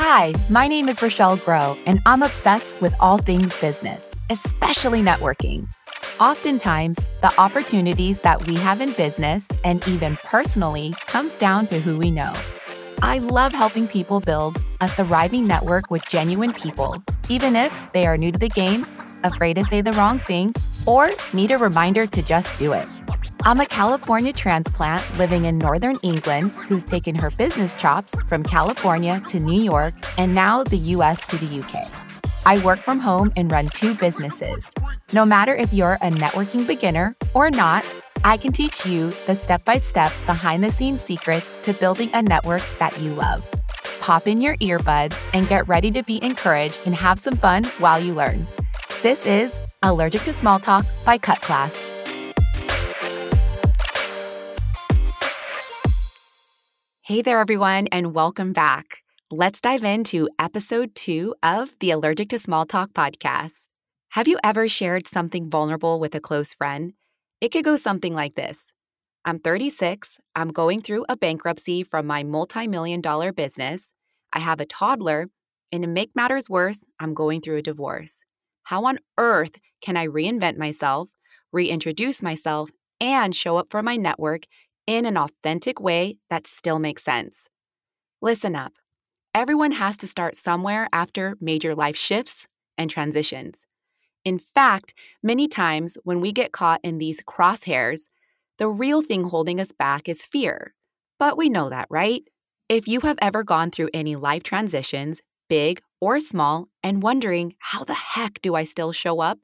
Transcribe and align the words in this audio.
Hi, 0.00 0.32
my 0.48 0.68
name 0.68 0.88
is 0.88 1.02
Rochelle 1.02 1.38
Grow, 1.38 1.76
and 1.84 1.98
I'm 2.06 2.22
obsessed 2.22 2.80
with 2.80 2.94
all 3.00 3.18
things 3.18 3.56
business, 3.56 4.14
especially 4.30 5.02
networking. 5.02 5.66
Oftentimes, 6.20 6.98
the 7.20 7.32
opportunities 7.36 8.20
that 8.20 8.46
we 8.46 8.54
have 8.54 8.80
in 8.80 8.92
business 8.92 9.48
and 9.64 9.86
even 9.88 10.14
personally 10.18 10.94
comes 11.08 11.36
down 11.36 11.66
to 11.66 11.80
who 11.80 11.98
we 11.98 12.12
know. 12.12 12.32
I 13.02 13.18
love 13.18 13.52
helping 13.52 13.88
people 13.88 14.20
build 14.20 14.62
a 14.80 14.86
thriving 14.86 15.48
network 15.48 15.90
with 15.90 16.06
genuine 16.06 16.52
people, 16.52 17.02
even 17.28 17.56
if 17.56 17.76
they 17.92 18.06
are 18.06 18.16
new 18.16 18.30
to 18.30 18.38
the 18.38 18.50
game, 18.50 18.86
afraid 19.24 19.54
to 19.54 19.64
say 19.64 19.80
the 19.80 19.92
wrong 19.94 20.20
thing, 20.20 20.54
or 20.86 21.10
need 21.32 21.50
a 21.50 21.58
reminder 21.58 22.06
to 22.06 22.22
just 22.22 22.56
do 22.56 22.72
it. 22.72 22.86
I'm 23.48 23.60
a 23.60 23.64
California 23.64 24.30
transplant 24.34 25.02
living 25.16 25.46
in 25.46 25.56
Northern 25.56 25.96
England 26.02 26.50
who's 26.50 26.84
taken 26.84 27.14
her 27.14 27.30
business 27.30 27.74
chops 27.74 28.14
from 28.24 28.42
California 28.42 29.22
to 29.28 29.40
New 29.40 29.62
York 29.62 29.94
and 30.18 30.34
now 30.34 30.62
the 30.64 30.76
US 30.76 31.24
to 31.24 31.38
the 31.38 31.60
UK. 31.60 31.90
I 32.44 32.62
work 32.62 32.80
from 32.80 33.00
home 33.00 33.32
and 33.38 33.50
run 33.50 33.68
two 33.68 33.94
businesses. 33.94 34.68
No 35.14 35.24
matter 35.24 35.54
if 35.54 35.72
you're 35.72 35.94
a 35.94 36.10
networking 36.10 36.66
beginner 36.66 37.16
or 37.32 37.48
not, 37.48 37.86
I 38.22 38.36
can 38.36 38.52
teach 38.52 38.84
you 38.84 39.14
the 39.26 39.34
step 39.34 39.64
by 39.64 39.78
step, 39.78 40.12
behind 40.26 40.62
the 40.62 40.70
scenes 40.70 41.02
secrets 41.02 41.58
to 41.60 41.72
building 41.72 42.10
a 42.12 42.20
network 42.20 42.60
that 42.78 43.00
you 43.00 43.14
love. 43.14 43.50
Pop 44.00 44.28
in 44.28 44.42
your 44.42 44.58
earbuds 44.58 45.16
and 45.32 45.48
get 45.48 45.66
ready 45.66 45.90
to 45.92 46.02
be 46.02 46.22
encouraged 46.22 46.82
and 46.84 46.94
have 46.94 47.18
some 47.18 47.38
fun 47.38 47.64
while 47.78 47.98
you 47.98 48.12
learn. 48.12 48.46
This 49.02 49.24
is 49.24 49.58
Allergic 49.82 50.24
to 50.24 50.34
Small 50.34 50.58
Talk 50.58 50.84
by 51.06 51.16
Cut 51.16 51.40
Class. 51.40 51.90
Hey 57.08 57.22
there, 57.22 57.40
everyone, 57.40 57.86
and 57.90 58.14
welcome 58.14 58.52
back. 58.52 59.02
Let's 59.30 59.62
dive 59.62 59.82
into 59.82 60.28
episode 60.38 60.94
two 60.94 61.34
of 61.42 61.74
the 61.80 61.90
Allergic 61.90 62.28
to 62.28 62.38
Small 62.38 62.66
Talk 62.66 62.92
podcast. 62.92 63.70
Have 64.10 64.28
you 64.28 64.38
ever 64.44 64.68
shared 64.68 65.06
something 65.06 65.48
vulnerable 65.48 66.00
with 66.00 66.14
a 66.14 66.20
close 66.20 66.52
friend? 66.52 66.92
It 67.40 67.48
could 67.50 67.64
go 67.64 67.76
something 67.76 68.12
like 68.12 68.34
this 68.34 68.74
I'm 69.24 69.38
36, 69.38 70.18
I'm 70.36 70.50
going 70.50 70.82
through 70.82 71.06
a 71.08 71.16
bankruptcy 71.16 71.82
from 71.82 72.06
my 72.06 72.24
multi 72.24 72.68
million 72.68 73.00
dollar 73.00 73.32
business, 73.32 73.94
I 74.34 74.40
have 74.40 74.60
a 74.60 74.66
toddler, 74.66 75.28
and 75.72 75.82
to 75.84 75.88
make 75.88 76.10
matters 76.14 76.50
worse, 76.50 76.84
I'm 77.00 77.14
going 77.14 77.40
through 77.40 77.56
a 77.56 77.62
divorce. 77.62 78.22
How 78.64 78.84
on 78.84 78.98
earth 79.16 79.56
can 79.80 79.96
I 79.96 80.08
reinvent 80.08 80.58
myself, 80.58 81.08
reintroduce 81.52 82.20
myself, 82.20 82.68
and 83.00 83.34
show 83.34 83.56
up 83.56 83.68
for 83.70 83.82
my 83.82 83.96
network 83.96 84.42
in 84.88 85.04
an 85.04 85.18
authentic 85.18 85.78
way 85.78 86.16
that 86.30 86.46
still 86.46 86.78
makes 86.78 87.04
sense. 87.04 87.50
Listen 88.22 88.56
up. 88.56 88.72
Everyone 89.34 89.72
has 89.72 89.98
to 89.98 90.08
start 90.08 90.34
somewhere 90.34 90.88
after 90.94 91.36
major 91.42 91.74
life 91.74 91.96
shifts 91.96 92.48
and 92.78 92.90
transitions. 92.90 93.66
In 94.24 94.38
fact, 94.38 94.94
many 95.22 95.46
times 95.46 95.98
when 96.04 96.20
we 96.20 96.32
get 96.32 96.52
caught 96.52 96.80
in 96.82 96.96
these 96.96 97.20
crosshairs, 97.20 98.08
the 98.56 98.66
real 98.68 99.02
thing 99.02 99.24
holding 99.24 99.60
us 99.60 99.72
back 99.72 100.08
is 100.08 100.22
fear. 100.22 100.74
But 101.18 101.36
we 101.36 101.50
know 101.50 101.68
that, 101.68 101.86
right? 101.90 102.22
If 102.70 102.88
you 102.88 103.00
have 103.00 103.18
ever 103.20 103.44
gone 103.44 103.70
through 103.70 103.90
any 103.92 104.16
life 104.16 104.42
transitions, 104.42 105.20
big 105.50 105.82
or 106.00 106.18
small, 106.18 106.68
and 106.82 107.02
wondering, 107.02 107.54
how 107.58 107.84
the 107.84 107.94
heck 107.94 108.40
do 108.40 108.54
I 108.54 108.64
still 108.64 108.92
show 108.92 109.20
up? 109.20 109.40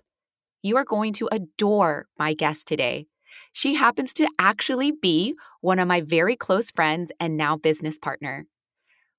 You 0.62 0.78
are 0.78 0.84
going 0.84 1.12
to 1.14 1.28
adore 1.30 2.06
my 2.18 2.32
guest 2.32 2.66
today. 2.66 3.06
She 3.52 3.74
happens 3.74 4.12
to 4.14 4.28
actually 4.38 4.92
be 4.92 5.34
one 5.60 5.78
of 5.78 5.88
my 5.88 6.00
very 6.00 6.36
close 6.36 6.70
friends 6.70 7.12
and 7.20 7.36
now 7.36 7.56
business 7.56 7.98
partner. 7.98 8.46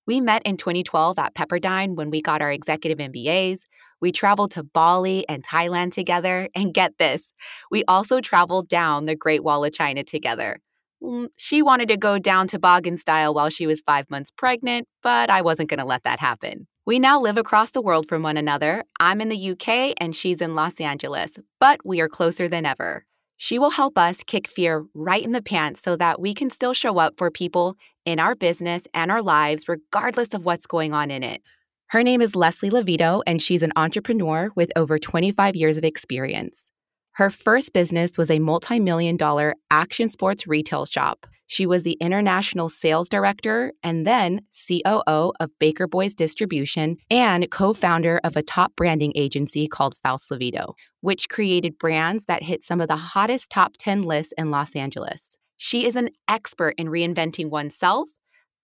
We 0.07 0.21
met 0.21 0.43
in 0.43 0.57
2012 0.57 1.17
at 1.17 1.33
Pepperdine 1.33 1.95
when 1.95 2.11
we 2.11 2.21
got 2.21 2.41
our 2.41 2.51
executive 2.51 2.99
MBAs. 2.99 3.61
We 4.01 4.11
traveled 4.11 4.51
to 4.51 4.63
Bali 4.63 5.27
and 5.27 5.43
Thailand 5.43 5.91
together. 5.93 6.47
And 6.53 6.73
get 6.73 6.97
this, 6.99 7.33
we 7.71 7.83
also 7.87 8.21
traveled 8.21 8.67
down 8.67 9.05
the 9.05 9.15
Great 9.15 9.43
Wall 9.43 9.65
of 9.65 9.73
China 9.73 10.03
together. 10.03 10.59
Mm, 11.03 11.29
she 11.37 11.61
wanted 11.61 11.87
to 11.89 11.97
go 11.97 12.19
down 12.19 12.47
toboggan 12.47 12.97
style 12.97 13.33
while 13.33 13.49
she 13.49 13.67
was 13.67 13.81
five 13.81 14.09
months 14.09 14.31
pregnant, 14.31 14.87
but 15.01 15.29
I 15.29 15.41
wasn't 15.41 15.69
going 15.69 15.79
to 15.79 15.85
let 15.85 16.03
that 16.03 16.19
happen. 16.19 16.67
We 16.85 16.99
now 16.99 17.19
live 17.19 17.37
across 17.37 17.71
the 17.71 17.81
world 17.81 18.07
from 18.07 18.21
one 18.21 18.37
another. 18.37 18.83
I'm 18.99 19.21
in 19.21 19.29
the 19.29 19.51
UK 19.51 19.95
and 19.97 20.15
she's 20.15 20.39
in 20.39 20.55
Los 20.55 20.79
Angeles, 20.79 21.39
but 21.59 21.79
we 21.83 21.99
are 21.99 22.07
closer 22.09 22.47
than 22.47 22.65
ever. 22.65 23.05
She 23.37 23.59
will 23.59 23.71
help 23.71 23.97
us 23.97 24.23
kick 24.23 24.47
fear 24.47 24.85
right 24.93 25.23
in 25.23 25.31
the 25.33 25.41
pants 25.41 25.81
so 25.81 25.95
that 25.97 26.21
we 26.21 26.33
can 26.33 26.49
still 26.49 26.73
show 26.73 26.97
up 26.97 27.15
for 27.17 27.29
people 27.29 27.75
in 28.05 28.19
our 28.19 28.35
business 28.35 28.83
and 28.93 29.11
our 29.11 29.21
lives, 29.21 29.67
regardless 29.67 30.33
of 30.33 30.45
what's 30.45 30.67
going 30.67 30.93
on 30.93 31.11
in 31.11 31.23
it. 31.23 31.41
Her 31.87 32.01
name 32.01 32.21
is 32.21 32.35
Leslie 32.35 32.69
Levito, 32.69 33.21
and 33.27 33.41
she's 33.41 33.61
an 33.61 33.73
entrepreneur 33.75 34.49
with 34.55 34.71
over 34.75 34.97
25 34.97 35.55
years 35.55 35.77
of 35.77 35.83
experience. 35.83 36.71
Her 37.13 37.29
first 37.29 37.73
business 37.73 38.17
was 38.17 38.31
a 38.31 38.39
multi 38.39 38.79
million 38.79 39.17
dollar 39.17 39.55
action 39.69 40.09
sports 40.09 40.47
retail 40.47 40.85
shop. 40.85 41.27
She 41.47 41.65
was 41.65 41.83
the 41.83 41.97
international 42.01 42.69
sales 42.69 43.07
director 43.07 43.71
and 43.83 44.05
then 44.05 44.41
COO 44.67 45.33
of 45.39 45.51
Baker 45.59 45.87
Boys 45.87 46.15
Distribution 46.15 46.97
and 47.11 47.49
co 47.51 47.73
founder 47.73 48.19
of 48.23 48.35
a 48.35 48.43
top 48.43 48.75
branding 48.75 49.13
agency 49.15 49.67
called 49.67 49.97
Faust 49.97 50.29
Levito, 50.31 50.73
which 51.01 51.29
created 51.29 51.77
brands 51.77 52.25
that 52.25 52.43
hit 52.43 52.63
some 52.63 52.81
of 52.81 52.87
the 52.87 52.95
hottest 52.95 53.49
top 53.49 53.73
10 53.77 54.03
lists 54.03 54.33
in 54.37 54.49
Los 54.51 54.75
Angeles. 54.75 55.37
She 55.57 55.85
is 55.85 55.95
an 55.95 56.09
expert 56.27 56.75
in 56.77 56.87
reinventing 56.87 57.49
oneself, 57.49 58.09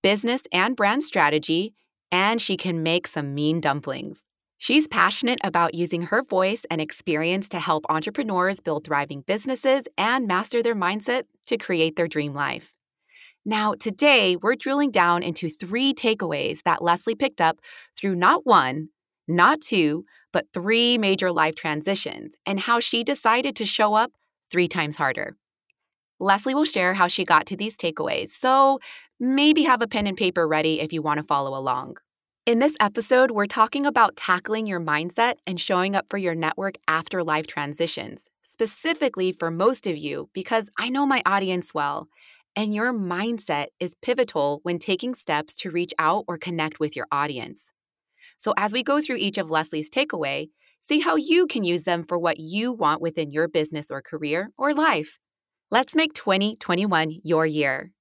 business 0.02 0.44
and 0.52 0.76
brand 0.76 1.04
strategy, 1.04 1.74
and 2.12 2.42
she 2.42 2.58
can 2.58 2.84
make 2.84 3.08
some 3.08 3.34
mean 3.34 3.62
dumplings. 3.62 4.26
She's 4.62 4.88
passionate 4.88 5.40
about 5.44 5.74
using 5.74 6.04
her 6.04 6.22
voice 6.22 6.68
and 6.70 6.80
experience 6.80 7.50
to 7.50 7.60
help 7.60 7.84
entrepreneurs 7.90 8.60
build 8.60 8.86
thriving 8.86 9.22
businesses 9.22 9.88
and 9.98 10.28
master 10.28 10.62
their 10.62 10.76
mindset 10.76 11.24
to 11.48 11.58
create 11.58 11.96
their 11.96 12.08
dream 12.08 12.36
life. 12.36 12.72
Now, 13.44 13.74
today, 13.74 14.36
we're 14.36 14.54
drilling 14.54 14.92
down 14.92 15.24
into 15.24 15.50
three 15.50 15.96
takeaways 15.96 16.60
that 16.64 16.84
Leslie 16.84 17.16
picked 17.16 17.42
up 17.42 17.58
through 18.00 18.14
not 18.14 18.46
one, 18.46 18.90
not 19.28 19.62
two, 19.62 20.06
but 20.32 20.46
three 20.54 20.96
major 20.96 21.32
life 21.32 21.56
transitions 21.56 22.36
and 22.46 22.60
how 22.60 22.80
she 22.80 23.04
decided 23.04 23.56
to 23.56 23.66
show 23.66 23.96
up 23.96 24.12
three 24.52 24.68
times 24.68 24.96
harder. 24.96 25.38
Leslie 26.20 26.54
will 26.54 26.66
share 26.66 26.94
how 26.94 27.08
she 27.08 27.26
got 27.26 27.48
to 27.48 27.58
these 27.58 27.80
takeaways, 27.80 28.30
so 28.30 28.78
maybe 29.20 29.64
have 29.64 29.82
a 29.82 29.88
pen 29.88 30.06
and 30.06 30.18
paper 30.18 30.48
ready 30.48 30.82
if 30.82 30.94
you 30.94 31.02
want 31.02 31.18
to 31.18 31.24
follow 31.24 31.58
along. 31.58 31.96
In 32.48 32.58
this 32.58 32.76
episode, 32.80 33.30
we're 33.30 33.46
talking 33.46 33.86
about 33.86 34.16
tackling 34.16 34.66
your 34.66 34.80
mindset 34.80 35.36
and 35.46 35.60
showing 35.60 35.96
up 35.96 36.08
for 36.10 36.18
your 36.18 36.34
network 36.34 36.74
after 36.88 37.24
life 37.24 37.46
transitions, 37.46 38.32
specifically 38.42 39.32
for 39.32 39.52
most 39.52 39.86
of 39.86 39.96
you, 39.96 40.28
because 40.34 40.68
I 40.76 40.90
know 40.90 41.06
my 41.06 41.22
audience 41.24 41.72
well, 41.72 42.08
and 42.56 42.74
your 42.74 42.94
mindset 42.94 43.68
is 43.80 43.94
pivotal 44.02 44.60
when 44.64 44.80
taking 44.80 45.14
steps 45.14 45.56
to 45.58 45.70
reach 45.70 45.94
out 46.00 46.26
or 46.28 46.40
connect 46.40 46.80
with 46.80 46.96
your 46.96 47.06
audience. 47.12 47.72
So, 48.40 48.56
as 48.58 48.74
we 48.74 48.82
go 48.82 49.02
through 49.02 49.18
each 49.18 49.38
of 49.38 49.52
Leslie's 49.52 49.92
takeaway, 49.92 50.48
see 50.80 51.00
how 51.00 51.18
you 51.18 51.46
can 51.46 51.64
use 51.64 51.84
them 51.84 52.04
for 52.04 52.18
what 52.18 52.40
you 52.40 52.72
want 52.72 53.02
within 53.02 53.30
your 53.30 53.48
business 53.50 53.92
or 53.92 54.02
career 54.02 54.50
or 54.58 54.74
life. 54.74 55.20
Let's 55.70 55.96
make 55.96 56.14
2021 56.16 57.20
your 57.24 57.46
year. 57.46 57.92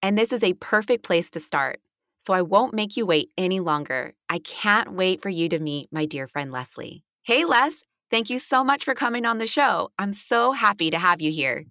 And 0.00 0.16
this 0.16 0.32
is 0.32 0.44
a 0.44 0.52
perfect 0.52 1.02
place 1.02 1.32
to 1.32 1.40
start 1.40 1.80
so 2.28 2.34
I 2.34 2.42
won't 2.42 2.74
make 2.74 2.94
you 2.98 3.06
wait 3.06 3.30
any 3.38 3.58
longer. 3.58 4.12
I 4.28 4.40
can't 4.40 4.92
wait 4.92 5.22
for 5.22 5.30
you 5.30 5.48
to 5.48 5.58
meet 5.58 5.88
my 5.90 6.04
dear 6.04 6.28
friend 6.28 6.52
Leslie. 6.52 7.02
Hey, 7.22 7.46
Les, 7.46 7.82
thank 8.10 8.28
you 8.28 8.38
so 8.38 8.62
much 8.62 8.84
for 8.84 8.94
coming 8.94 9.24
on 9.24 9.38
the 9.38 9.46
show. 9.46 9.88
I'm 9.98 10.12
so 10.12 10.52
happy 10.52 10.90
to 10.90 10.98
have 10.98 11.22
you 11.22 11.30
here. 11.30 11.64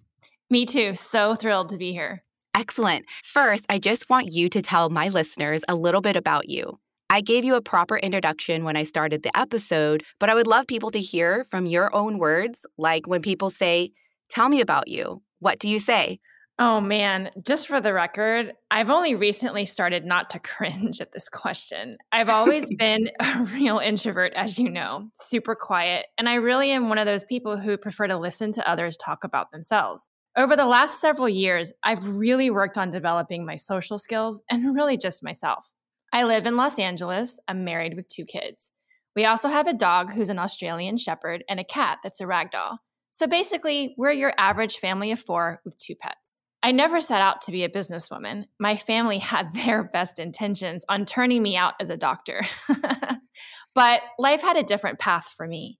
Me 0.50 0.66
too. 0.66 0.94
So 0.94 1.36
thrilled 1.36 1.68
to 1.68 1.78
be 1.78 1.92
here. 1.92 2.24
Excellent. 2.56 3.06
First, 3.22 3.66
I 3.68 3.78
just 3.78 4.10
want 4.10 4.32
you 4.32 4.48
to 4.48 4.60
tell 4.60 4.90
my 4.90 5.10
listeners 5.10 5.62
a 5.68 5.76
little 5.76 6.00
bit 6.00 6.16
about 6.16 6.48
you. 6.48 6.80
I 7.08 7.20
gave 7.20 7.44
you 7.44 7.54
a 7.54 7.62
proper 7.62 7.96
introduction 7.96 8.64
when 8.64 8.76
I 8.76 8.82
started 8.82 9.22
the 9.22 9.38
episode, 9.38 10.02
but 10.18 10.28
I 10.28 10.34
would 10.34 10.48
love 10.48 10.66
people 10.66 10.90
to 10.90 11.00
hear 11.00 11.44
from 11.44 11.66
your 11.66 11.94
own 11.94 12.18
words, 12.18 12.66
like 12.76 13.06
when 13.06 13.22
people 13.22 13.50
say, 13.50 13.92
Tell 14.28 14.48
me 14.48 14.60
about 14.60 14.88
you. 14.88 15.22
What 15.38 15.60
do 15.60 15.68
you 15.68 15.78
say? 15.78 16.18
Oh 16.60 16.80
man, 16.80 17.30
just 17.46 17.68
for 17.68 17.80
the 17.80 17.92
record, 17.92 18.52
I've 18.68 18.90
only 18.90 19.14
recently 19.14 19.64
started 19.64 20.04
not 20.04 20.30
to 20.30 20.38
cringe 20.40 21.00
at 21.00 21.12
this 21.12 21.28
question. 21.28 21.98
I've 22.10 22.28
always 22.28 22.68
been 22.78 23.10
a 23.20 23.44
real 23.54 23.78
introvert, 23.78 24.32
as 24.34 24.58
you 24.58 24.68
know, 24.68 25.08
super 25.14 25.54
quiet, 25.54 26.06
and 26.18 26.28
I 26.28 26.34
really 26.34 26.72
am 26.72 26.88
one 26.88 26.98
of 26.98 27.06
those 27.06 27.22
people 27.22 27.58
who 27.58 27.76
prefer 27.76 28.08
to 28.08 28.16
listen 28.16 28.50
to 28.52 28.68
others 28.68 28.96
talk 28.96 29.22
about 29.22 29.52
themselves. 29.52 30.08
Over 30.36 30.56
the 30.56 30.66
last 30.66 31.00
several 31.00 31.28
years, 31.28 31.72
I've 31.84 32.06
really 32.06 32.50
worked 32.50 32.76
on 32.76 32.90
developing 32.90 33.46
my 33.46 33.56
social 33.56 33.98
skills 33.98 34.42
and 34.50 34.74
really 34.74 34.96
just 34.96 35.22
myself. 35.22 35.70
I 36.12 36.24
live 36.24 36.46
in 36.46 36.56
Los 36.56 36.78
Angeles. 36.78 37.38
I'm 37.46 37.64
married 37.64 37.94
with 37.94 38.08
two 38.08 38.24
kids. 38.24 38.72
We 39.14 39.24
also 39.24 39.48
have 39.48 39.66
a 39.66 39.74
dog 39.74 40.12
who's 40.12 40.28
an 40.28 40.38
Australian 40.38 40.96
Shepherd 40.96 41.44
and 41.48 41.60
a 41.60 41.64
cat 41.64 41.98
that's 42.02 42.20
a 42.20 42.24
ragdoll. 42.24 42.78
So 43.10 43.26
basically, 43.26 43.94
we're 43.96 44.12
your 44.12 44.32
average 44.38 44.76
family 44.76 45.12
of 45.12 45.20
four 45.20 45.60
with 45.64 45.76
two 45.78 45.94
pets. 45.94 46.40
I 46.68 46.70
never 46.70 47.00
set 47.00 47.22
out 47.22 47.40
to 47.42 47.50
be 47.50 47.64
a 47.64 47.68
businesswoman. 47.70 48.44
My 48.60 48.76
family 48.76 49.18
had 49.32 49.54
their 49.54 49.82
best 49.82 50.18
intentions 50.18 50.84
on 50.86 51.06
turning 51.06 51.42
me 51.42 51.56
out 51.56 51.72
as 51.80 51.88
a 51.88 51.96
doctor. 51.96 52.42
but 53.74 54.02
life 54.18 54.42
had 54.42 54.58
a 54.58 54.62
different 54.62 54.98
path 54.98 55.32
for 55.34 55.48
me. 55.48 55.78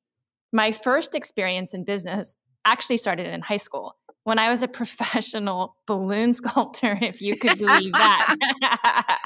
My 0.51 0.73
first 0.73 1.15
experience 1.15 1.75
in 1.75 1.85
business 1.85 2.39
actually 2.65 2.97
started 2.97 3.27
in 3.27 3.43
high 3.43 3.59
school 3.59 3.97
when 4.25 4.39
I 4.39 4.49
was 4.49 4.63
a 4.63 4.69
professional 4.81 5.77
balloon 5.87 6.33
sculptor, 6.33 6.99
if 7.03 7.21
you 7.21 7.37
could 7.37 7.59
believe 7.59 7.93
that. 7.93 9.19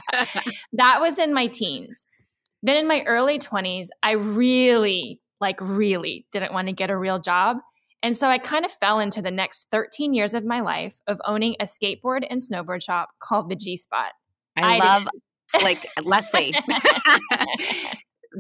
that 0.73 0.99
was 0.99 1.21
in 1.21 1.33
my 1.33 1.47
teens. 1.47 2.09
Then 2.65 2.77
in 2.77 2.89
my 2.89 3.05
early 3.07 3.39
20s, 3.39 3.87
I 4.03 4.13
really, 4.13 5.21
like, 5.41 5.61
really 5.61 6.27
didn't 6.33 6.53
want 6.53 6.67
to 6.67 6.73
get 6.73 6.91
a 6.91 6.97
real 6.97 7.21
job. 7.21 7.59
And 8.03 8.17
so 8.17 8.29
I 8.29 8.39
kind 8.39 8.65
of 8.65 8.73
fell 8.73 8.99
into 8.99 9.23
the 9.23 9.31
next 9.31 9.69
13 9.71 10.13
years 10.13 10.35
of 10.35 10.45
my 10.45 10.61
life 10.61 11.01
of 11.07 11.21
owning 11.25 11.55
a 11.61 11.65
skateboard 11.65 12.27
and 12.29 12.41
snowboard 12.41 12.83
shop 12.83 13.11
called 13.21 13.49
the 13.49 13.57
G 13.57 13.77
Spot. 13.77 14.13
I, 14.57 14.77
I 14.77 14.79
love, 14.79 15.09
like, 15.63 15.79
Leslie. 16.03 16.53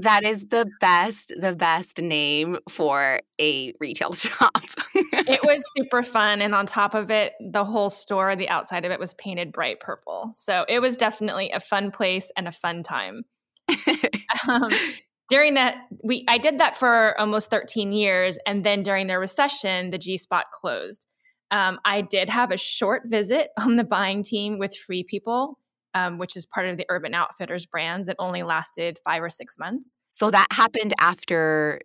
that 0.00 0.24
is 0.24 0.46
the 0.48 0.68
best, 0.80 1.32
the 1.38 1.54
best 1.54 2.00
name 2.00 2.58
for 2.68 3.20
a 3.40 3.72
retail 3.80 4.12
shop. 4.12 4.62
it 4.94 5.42
was 5.44 5.64
super 5.78 6.02
fun. 6.02 6.42
And 6.42 6.54
on 6.54 6.66
top 6.66 6.94
of 6.94 7.10
it, 7.10 7.34
the 7.40 7.64
whole 7.64 7.90
store, 7.90 8.34
the 8.34 8.48
outside 8.48 8.84
of 8.84 8.90
it 8.90 8.98
was 8.98 9.14
painted 9.14 9.52
bright 9.52 9.80
purple. 9.80 10.30
So 10.32 10.64
it 10.68 10.80
was 10.80 10.96
definitely 10.96 11.50
a 11.50 11.60
fun 11.60 11.90
place 11.92 12.32
and 12.36 12.48
a 12.48 12.52
fun 12.52 12.82
time. 12.82 13.22
um, 14.48 14.70
during 15.28 15.54
that, 15.54 15.76
we 16.04 16.24
I 16.28 16.38
did 16.38 16.58
that 16.58 16.76
for 16.76 17.18
almost 17.18 17.50
13 17.50 17.92
years. 17.92 18.38
And 18.46 18.64
then 18.64 18.82
during 18.82 19.06
the 19.06 19.18
recession, 19.18 19.90
the 19.90 19.98
G 19.98 20.16
Spot 20.16 20.46
closed. 20.52 21.06
Um, 21.50 21.78
I 21.84 22.00
did 22.00 22.30
have 22.30 22.50
a 22.50 22.56
short 22.56 23.02
visit 23.06 23.50
on 23.58 23.76
the 23.76 23.84
buying 23.84 24.22
team 24.22 24.58
with 24.58 24.76
Free 24.76 25.04
People 25.04 25.58
um, 25.94 26.18
which 26.18 26.36
is 26.36 26.46
part 26.46 26.68
of 26.68 26.76
the 26.76 26.86
Urban 26.88 27.14
Outfitters 27.14 27.66
brands. 27.66 28.08
It 28.08 28.16
only 28.18 28.42
lasted 28.42 28.98
five 29.04 29.22
or 29.22 29.30
six 29.30 29.58
months. 29.58 29.96
So 30.12 30.30
that 30.30 30.46
happened 30.50 30.94
after 30.98 31.80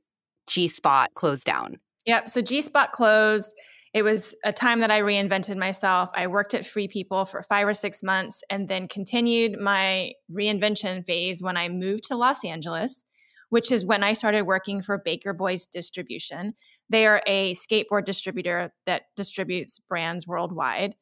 G 0.48 0.68
Spot 0.68 1.10
closed 1.14 1.46
down. 1.46 1.80
Yep. 2.06 2.30
So 2.30 2.42
G 2.42 2.62
Spot 2.62 2.92
closed. 2.92 3.54
It 3.94 4.04
was 4.04 4.36
a 4.46 4.54
time 4.54 4.82
that 4.82 4.92
I 4.92 5.02
reinvented 5.02 5.58
myself. 5.58 6.10
I 6.14 6.28
worked 6.28 6.54
at 6.54 6.66
Free 6.66 6.88
People 6.88 7.26
for 7.26 7.42
five 7.42 7.68
or 7.68 7.74
six 7.74 8.04
months 8.04 8.42
and 8.50 8.68
then 8.68 8.88
continued 8.88 9.60
my 9.60 10.12
reinvention 10.32 11.06
phase 11.06 11.42
when 11.42 11.58
I 11.58 11.70
moved 11.70 12.04
to 12.06 12.16
Los 12.16 12.46
Angeles, 12.46 13.04
which 13.50 13.72
is 13.72 13.86
when 13.86 14.04
I 14.04 14.14
started 14.14 14.44
working 14.44 14.82
for 14.82 14.98
Baker 14.98 15.34
Boys 15.34 15.66
Distribution. 15.66 16.54
They 16.90 17.06
are 17.06 17.22
a 17.26 17.54
skateboard 17.54 18.06
distributor 18.06 18.74
that 18.86 19.04
distributes 19.16 19.80
brands 19.80 20.28
worldwide. 20.28 20.96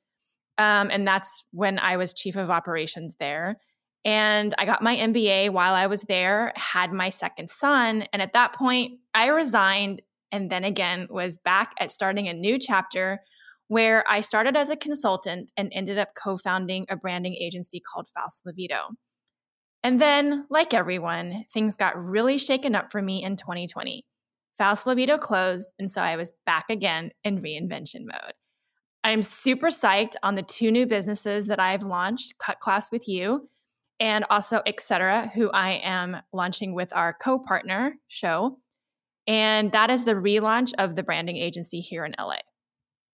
Um, 0.57 0.89
and 0.91 1.07
that's 1.07 1.43
when 1.51 1.79
I 1.79 1.97
was 1.97 2.13
chief 2.13 2.35
of 2.35 2.49
operations 2.49 3.15
there. 3.19 3.57
And 4.05 4.53
I 4.59 4.65
got 4.65 4.83
my 4.83 4.95
MBA 4.95 5.49
while 5.49 5.73
I 5.73 5.87
was 5.87 6.03
there, 6.03 6.53
had 6.55 6.93
my 6.93 7.09
second 7.09 7.49
son. 7.49 8.05
And 8.13 8.21
at 8.21 8.33
that 8.33 8.53
point, 8.53 8.99
I 9.13 9.27
resigned 9.27 10.01
and 10.31 10.49
then 10.49 10.63
again 10.63 11.07
was 11.09 11.37
back 11.37 11.73
at 11.79 11.91
starting 11.91 12.27
a 12.27 12.33
new 12.33 12.59
chapter 12.59 13.21
where 13.67 14.03
I 14.07 14.21
started 14.21 14.55
as 14.55 14.69
a 14.69 14.75
consultant 14.75 15.51
and 15.57 15.71
ended 15.73 15.97
up 15.97 16.09
co 16.13 16.37
founding 16.37 16.85
a 16.87 16.95
branding 16.95 17.35
agency 17.35 17.79
called 17.79 18.07
Faust 18.13 18.43
Levito. 18.45 18.95
And 19.85 20.01
then, 20.01 20.47
like 20.49 20.73
everyone, 20.73 21.45
things 21.53 21.75
got 21.75 22.03
really 22.03 22.39
shaken 22.39 22.73
up 22.73 22.91
for 22.91 23.03
me 23.03 23.21
in 23.21 23.35
2020. 23.35 24.03
Faust 24.57 24.87
Levito 24.87 25.19
closed, 25.19 25.73
and 25.77 25.91
so 25.91 26.01
I 26.01 26.15
was 26.15 26.31
back 26.43 26.71
again 26.71 27.11
in 27.23 27.39
reinvention 27.39 27.99
mode. 28.05 28.33
I'm 29.03 29.21
super 29.21 29.67
psyched 29.67 30.15
on 30.23 30.33
the 30.33 30.41
two 30.41 30.71
new 30.71 30.87
businesses 30.87 31.45
that 31.45 31.59
I've 31.59 31.83
launched 31.83 32.39
Cut 32.39 32.59
Class 32.59 32.91
with 32.91 33.07
You 33.07 33.47
and 33.99 34.25
also 34.31 34.63
Etc., 34.65 35.31
who 35.35 35.51
I 35.51 35.73
am 35.83 36.17
launching 36.33 36.73
with 36.73 36.91
our 36.95 37.13
co 37.13 37.37
partner 37.37 37.97
show. 38.07 38.57
And 39.27 39.71
that 39.71 39.91
is 39.91 40.05
the 40.05 40.15
relaunch 40.15 40.73
of 40.79 40.95
the 40.95 41.03
branding 41.03 41.37
agency 41.37 41.79
here 41.79 42.05
in 42.05 42.15
LA. 42.17 42.37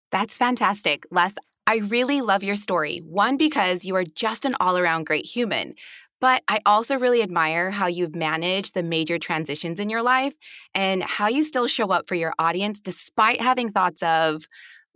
That's 0.09 0.37
fantastic. 0.37 1.03
Les, 1.11 1.35
I 1.67 1.79
really 1.79 2.21
love 2.21 2.43
your 2.43 2.55
story. 2.55 2.99
One, 2.99 3.35
because 3.35 3.83
you 3.83 3.93
are 3.95 4.05
just 4.05 4.45
an 4.45 4.55
all 4.61 4.77
around 4.77 5.05
great 5.05 5.25
human. 5.25 5.75
But 6.21 6.43
I 6.47 6.59
also 6.65 6.97
really 6.97 7.23
admire 7.23 7.71
how 7.71 7.87
you've 7.87 8.15
managed 8.15 8.75
the 8.75 8.83
major 8.83 9.19
transitions 9.19 9.79
in 9.79 9.89
your 9.89 10.03
life 10.03 10.35
and 10.75 11.03
how 11.03 11.27
you 11.27 11.43
still 11.43 11.67
show 11.67 11.87
up 11.91 12.07
for 12.07 12.15
your 12.15 12.33
audience 12.39 12.79
despite 12.79 13.41
having 13.41 13.71
thoughts 13.71 14.03
of, 14.03 14.45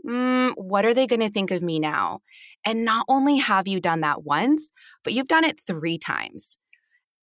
mm, 0.08 0.54
what 0.56 0.86
are 0.86 0.94
they 0.94 1.08
going 1.08 1.22
to 1.22 1.30
think 1.30 1.52
of 1.52 1.64
me 1.64 1.80
now? 1.80 2.20
And 2.66 2.86
not 2.86 3.06
only 3.10 3.38
have 3.38 3.68
you 3.68 3.80
done 3.80 4.02
that 4.02 4.24
once, 4.24 4.72
but 5.04 5.14
you've 5.14 5.28
done 5.28 5.44
it 5.44 5.60
three 5.66 5.98
times. 5.98 6.58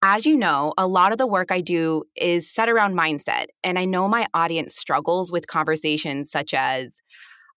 As 0.03 0.27
you 0.27 0.37
know, 0.37 0.75
a 0.77 0.87
lot 0.87 1.13
of 1.13 1.19
the 1.19 1.27
work 1.29 1.53
I 1.53 1.61
do 1.61 2.03
is 2.17 2.51
set 2.51 2.69
around 2.69 2.99
mindset. 2.99 3.47
And 3.63 3.79
I 3.79 3.85
know 3.85 4.09
my 4.09 4.27
audience 4.35 4.75
struggles 4.75 5.31
with 5.31 5.47
conversations 5.47 6.31
such 6.31 6.55
as 6.55 7.01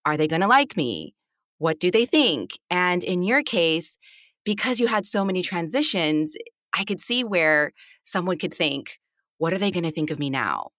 Are 0.06 0.18
they 0.18 0.28
going 0.28 0.42
to 0.42 0.48
like 0.48 0.78
me? 0.78 1.16
What 1.58 1.80
do 1.80 1.92
they 1.92 2.06
think? 2.06 2.60
And 2.70 3.04
in 3.04 3.24
your 3.24 3.44
case, 3.44 3.98
because 4.46 4.80
you 4.80 4.88
had 4.88 5.06
so 5.06 5.26
many 5.26 5.42
transitions, 5.42 6.36
I 6.74 6.86
could 6.86 7.02
see 7.02 7.24
where 7.24 7.74
someone 8.04 8.38
could 8.38 8.54
think, 8.54 9.00
What 9.38 9.54
are 9.54 9.58
they 9.58 9.72
going 9.72 9.84
to 9.84 9.92
think 9.92 10.12
of 10.12 10.20
me 10.20 10.30
now? 10.30 10.70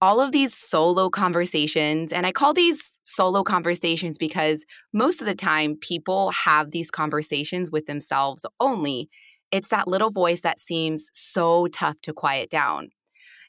all 0.00 0.20
of 0.20 0.32
these 0.32 0.54
solo 0.54 1.08
conversations, 1.08 2.12
and 2.12 2.26
I 2.26 2.32
call 2.32 2.52
these 2.52 2.98
solo 3.02 3.42
conversations 3.42 4.18
because 4.18 4.64
most 4.92 5.20
of 5.20 5.26
the 5.26 5.34
time 5.34 5.76
people 5.76 6.30
have 6.32 6.70
these 6.70 6.90
conversations 6.90 7.70
with 7.70 7.86
themselves 7.86 8.44
only. 8.60 9.08
It's 9.52 9.68
that 9.68 9.88
little 9.88 10.10
voice 10.10 10.40
that 10.42 10.60
seems 10.60 11.08
so 11.14 11.68
tough 11.68 12.00
to 12.02 12.12
quiet 12.12 12.50
down. 12.50 12.90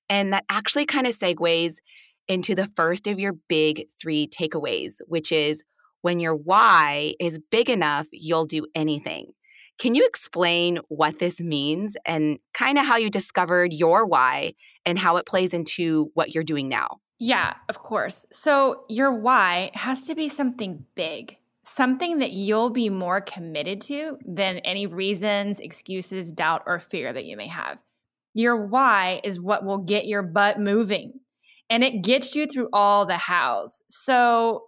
And 0.10 0.32
that 0.32 0.46
actually 0.50 0.86
kind 0.86 1.06
of 1.06 1.18
segues 1.18 1.76
into 2.30 2.56
the 2.56 2.68
first 2.76 3.08
of 3.08 3.20
your 3.20 3.34
big 3.50 3.86
three 4.00 4.28
takeaways, 4.28 4.96
which 5.08 5.32
is 5.32 5.64
when 6.02 6.20
your 6.20 6.36
why 6.36 7.14
is 7.20 7.40
big 7.52 7.70
enough, 7.70 8.08
you'll 8.12 8.46
do 8.46 8.66
anything. 8.74 9.34
Can 9.78 9.94
you 9.94 10.06
explain 10.06 10.80
what 10.88 11.20
this 11.20 11.40
means 11.40 11.96
and 12.06 12.40
kind 12.54 12.78
of 12.78 12.86
how 12.86 12.98
you 12.98 13.10
discovered 13.10 13.74
your 13.74 14.06
why 14.06 14.54
and 14.86 14.98
how 14.98 15.18
it 15.18 15.26
plays 15.26 15.54
into 15.54 16.10
what 16.14 16.34
you're 16.34 16.44
doing 16.44 16.68
now? 16.68 17.00
Yeah, 17.20 17.54
of 17.70 17.80
course. 17.80 18.26
So, 18.32 18.84
your 18.90 19.12
why 19.12 19.72
has 19.74 20.06
to 20.08 20.16
be 20.16 20.30
something 20.30 20.86
big, 20.96 21.38
something 21.64 22.20
that 22.20 22.32
you'll 22.32 22.70
be 22.70 22.90
more 22.90 23.22
committed 23.22 23.82
to 23.82 24.18
than 24.26 24.58
any 24.60 24.86
reasons, 24.88 25.60
excuses, 25.60 26.32
doubt, 26.32 26.64
or 26.66 26.80
fear 26.80 27.12
that 27.14 27.26
you 27.26 27.36
may 27.36 27.48
have. 27.48 27.80
Your 28.34 28.68
why 28.68 29.22
is 29.24 29.40
what 29.40 29.66
will 29.66 29.80
get 29.80 30.06
your 30.06 30.22
butt 30.22 30.60
moving 30.60 31.22
and 31.70 31.84
it 31.84 32.02
gets 32.04 32.36
you 32.36 32.48
through 32.48 32.70
all 32.72 33.06
the 33.06 33.18
hows. 33.18 33.84
So, 33.88 34.67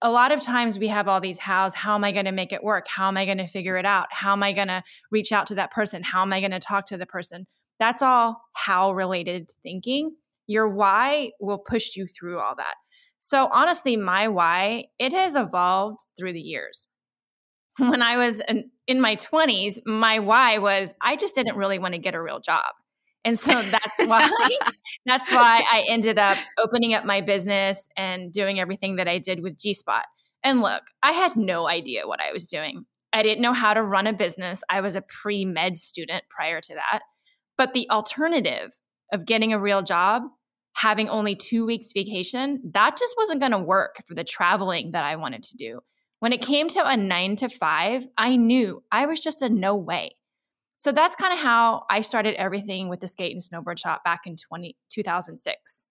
a 0.00 0.10
lot 0.10 0.32
of 0.32 0.40
times 0.40 0.78
we 0.78 0.88
have 0.88 1.08
all 1.08 1.20
these 1.20 1.40
hows. 1.40 1.74
How 1.74 1.94
am 1.94 2.04
I 2.04 2.12
going 2.12 2.26
to 2.26 2.32
make 2.32 2.52
it 2.52 2.62
work? 2.62 2.86
How 2.88 3.08
am 3.08 3.16
I 3.16 3.24
going 3.24 3.38
to 3.38 3.46
figure 3.46 3.76
it 3.76 3.86
out? 3.86 4.06
How 4.10 4.32
am 4.32 4.42
I 4.42 4.52
going 4.52 4.68
to 4.68 4.82
reach 5.10 5.32
out 5.32 5.46
to 5.48 5.54
that 5.56 5.72
person? 5.72 6.02
How 6.02 6.22
am 6.22 6.32
I 6.32 6.40
going 6.40 6.52
to 6.52 6.60
talk 6.60 6.86
to 6.86 6.96
the 6.96 7.06
person? 7.06 7.46
That's 7.78 8.02
all 8.02 8.42
how 8.54 8.92
related 8.92 9.50
thinking. 9.62 10.16
Your 10.46 10.68
why 10.68 11.32
will 11.40 11.58
push 11.58 11.96
you 11.96 12.06
through 12.06 12.38
all 12.38 12.54
that. 12.56 12.74
So 13.18 13.48
honestly, 13.52 13.96
my 13.96 14.28
why, 14.28 14.84
it 14.98 15.12
has 15.12 15.34
evolved 15.34 16.00
through 16.16 16.32
the 16.32 16.40
years. 16.40 16.86
When 17.78 18.02
I 18.02 18.16
was 18.16 18.42
in, 18.88 19.00
my 19.00 19.14
20s, 19.14 19.78
my 19.86 20.18
why 20.18 20.58
was 20.58 20.96
I 21.00 21.14
just 21.14 21.36
didn't 21.36 21.56
really 21.56 21.78
want 21.78 21.94
to 21.94 22.00
get 22.00 22.14
a 22.14 22.22
real 22.22 22.40
job. 22.40 22.64
And 23.24 23.38
so 23.38 23.60
that's 23.62 23.98
why 24.06 24.28
that's 25.06 25.30
why 25.30 25.62
I 25.70 25.84
ended 25.88 26.18
up 26.18 26.38
opening 26.58 26.94
up 26.94 27.04
my 27.04 27.20
business 27.20 27.88
and 27.96 28.32
doing 28.32 28.60
everything 28.60 28.96
that 28.96 29.08
I 29.08 29.18
did 29.18 29.42
with 29.42 29.58
G 29.58 29.74
Spot. 29.74 30.04
And 30.42 30.62
look, 30.62 30.84
I 31.02 31.12
had 31.12 31.36
no 31.36 31.68
idea 31.68 32.06
what 32.06 32.22
I 32.22 32.32
was 32.32 32.46
doing. 32.46 32.84
I 33.12 33.22
didn't 33.22 33.42
know 33.42 33.54
how 33.54 33.74
to 33.74 33.82
run 33.82 34.06
a 34.06 34.12
business. 34.12 34.62
I 34.68 34.80
was 34.80 34.94
a 34.94 35.02
pre-med 35.02 35.78
student 35.78 36.24
prior 36.28 36.60
to 36.60 36.74
that. 36.74 37.00
But 37.56 37.72
the 37.72 37.88
alternative 37.90 38.78
of 39.12 39.26
getting 39.26 39.52
a 39.52 39.58
real 39.58 39.82
job, 39.82 40.22
having 40.74 41.08
only 41.08 41.34
2 41.34 41.64
weeks 41.64 41.90
vacation, 41.92 42.60
that 42.72 42.96
just 42.96 43.14
wasn't 43.16 43.40
going 43.40 43.52
to 43.52 43.58
work 43.58 44.02
for 44.06 44.14
the 44.14 44.24
traveling 44.24 44.92
that 44.92 45.04
I 45.04 45.16
wanted 45.16 45.42
to 45.44 45.56
do. 45.56 45.80
When 46.20 46.32
it 46.32 46.42
came 46.42 46.68
to 46.68 46.86
a 46.86 46.96
9 46.96 47.36
to 47.36 47.48
5, 47.48 48.08
I 48.16 48.36
knew 48.36 48.82
I 48.92 49.06
was 49.06 49.20
just 49.20 49.42
a 49.42 49.48
no 49.48 49.74
way. 49.74 50.17
So 50.78 50.92
that's 50.92 51.14
kind 51.16 51.32
of 51.32 51.40
how 51.40 51.84
I 51.90 52.00
started 52.00 52.34
everything 52.36 52.88
with 52.88 53.00
the 53.00 53.08
skate 53.08 53.32
and 53.32 53.40
snowboard 53.42 53.78
shop 53.78 54.02
back 54.04 54.26
in 54.26 54.36
20, 54.36 54.76
2006. 54.90 55.86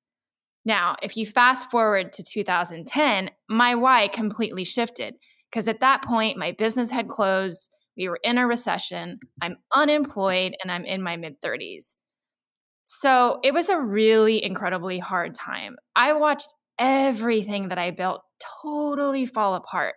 Now, 0.66 0.96
if 1.02 1.16
you 1.16 1.26
fast 1.26 1.70
forward 1.70 2.12
to 2.14 2.24
2010, 2.24 3.30
my 3.48 3.76
why 3.76 4.08
completely 4.08 4.64
shifted 4.64 5.16
because 5.50 5.68
at 5.68 5.80
that 5.80 6.04
point, 6.04 6.38
my 6.38 6.52
business 6.52 6.92
had 6.92 7.08
closed. 7.08 7.70
We 7.96 8.10
were 8.10 8.20
in 8.24 8.38
a 8.38 8.48
recession. 8.48 9.20
I'm 9.42 9.58
unemployed 9.74 10.56
and 10.62 10.72
I'm 10.72 10.86
in 10.86 11.02
my 11.02 11.18
mid 11.18 11.42
30s. 11.42 11.96
So 12.84 13.40
it 13.44 13.54
was 13.54 13.70
a 13.70 13.80
really 13.80 14.44
incredibly 14.44 15.00
hard 15.00 15.36
time. 15.36 15.76
I 15.96 16.14
watched 16.14 16.54
everything 16.80 17.70
that 17.70 17.78
I 17.78 17.92
built 17.92 18.22
totally 18.62 19.26
fall 19.26 19.56
apart. 19.56 19.96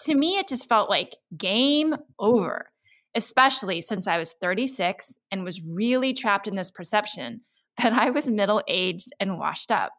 to 0.00 0.14
me, 0.14 0.38
it 0.38 0.48
just 0.48 0.68
felt 0.68 0.90
like 0.90 1.16
game 1.36 1.96
over, 2.18 2.70
especially 3.14 3.80
since 3.80 4.06
I 4.06 4.18
was 4.18 4.34
36 4.40 5.18
and 5.30 5.44
was 5.44 5.62
really 5.62 6.12
trapped 6.12 6.46
in 6.46 6.56
this 6.56 6.70
perception 6.70 7.42
that 7.82 7.92
I 7.92 8.10
was 8.10 8.30
middle 8.30 8.62
aged 8.68 9.08
and 9.18 9.38
washed 9.38 9.70
up. 9.70 9.92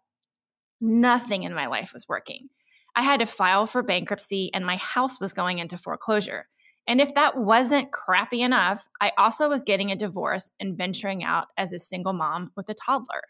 Nothing 0.80 1.44
in 1.44 1.54
my 1.54 1.68
life 1.68 1.92
was 1.94 2.08
working. 2.08 2.50
I 2.96 3.04
had 3.04 3.20
to 3.20 3.26
file 3.26 3.66
for 3.66 3.84
bankruptcy 3.84 4.52
and 4.54 4.66
my 4.66 4.76
house 4.76 5.20
was 5.20 5.34
going 5.34 5.60
into 5.60 5.78
foreclosure. 5.78 6.48
And 6.88 7.00
if 7.00 7.14
that 7.14 7.38
wasn't 7.38 7.92
crappy 7.92 8.42
enough, 8.42 8.88
I 9.00 9.12
also 9.18 9.48
was 9.48 9.64
getting 9.64 9.92
a 9.92 9.96
divorce 9.96 10.50
and 10.60 10.78
venturing 10.78 11.24
out 11.24 11.48
as 11.58 11.72
a 11.72 11.80
single 11.80 12.14
mom 12.14 12.52
with 12.58 12.68
a 12.70 12.74
toddler. 12.74 13.22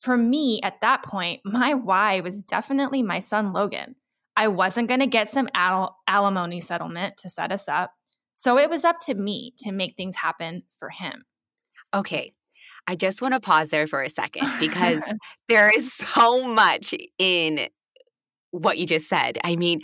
For 0.00 0.16
me, 0.16 0.60
at 0.62 0.80
that 0.80 1.04
point, 1.04 1.40
my 1.44 1.74
why 1.74 2.20
was 2.20 2.42
definitely 2.42 3.02
my 3.02 3.18
son 3.18 3.52
Logan. 3.52 3.94
I 4.36 4.48
wasn't 4.48 4.88
going 4.88 5.00
to 5.00 5.06
get 5.06 5.30
some 5.30 5.48
al- 5.54 5.96
alimony 6.06 6.60
settlement 6.60 7.16
to 7.18 7.28
set 7.28 7.50
us 7.50 7.68
up. 7.68 7.92
So 8.36 8.58
it 8.58 8.68
was 8.68 8.84
up 8.84 9.00
to 9.06 9.14
me 9.14 9.54
to 9.60 9.72
make 9.72 9.96
things 9.96 10.16
happen 10.16 10.64
for 10.78 10.90
him. 10.90 11.24
Okay. 11.94 12.34
I 12.86 12.94
just 12.94 13.22
want 13.22 13.32
to 13.32 13.40
pause 13.40 13.70
there 13.70 13.86
for 13.86 14.02
a 14.02 14.10
second 14.10 14.48
because 14.60 15.02
there 15.48 15.72
is 15.74 15.92
so 15.92 16.46
much 16.46 16.94
in 17.18 17.60
what 18.50 18.76
you 18.76 18.86
just 18.86 19.08
said. 19.08 19.38
I 19.42 19.56
mean, 19.56 19.80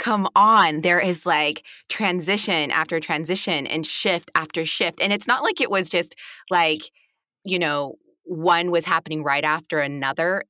come 0.00 0.26
on, 0.34 0.80
there 0.80 0.98
is 0.98 1.24
like 1.24 1.64
transition 1.88 2.72
after 2.72 2.98
transition 2.98 3.68
and 3.68 3.86
shift 3.86 4.32
after 4.34 4.64
shift. 4.64 5.00
And 5.00 5.12
it's 5.12 5.28
not 5.28 5.44
like 5.44 5.60
it 5.60 5.70
was 5.70 5.88
just 5.88 6.16
like, 6.50 6.82
you 7.44 7.60
know, 7.60 7.94
one 8.24 8.72
was 8.72 8.84
happening 8.84 9.22
right 9.22 9.44
after 9.44 9.78
another. 9.78 10.42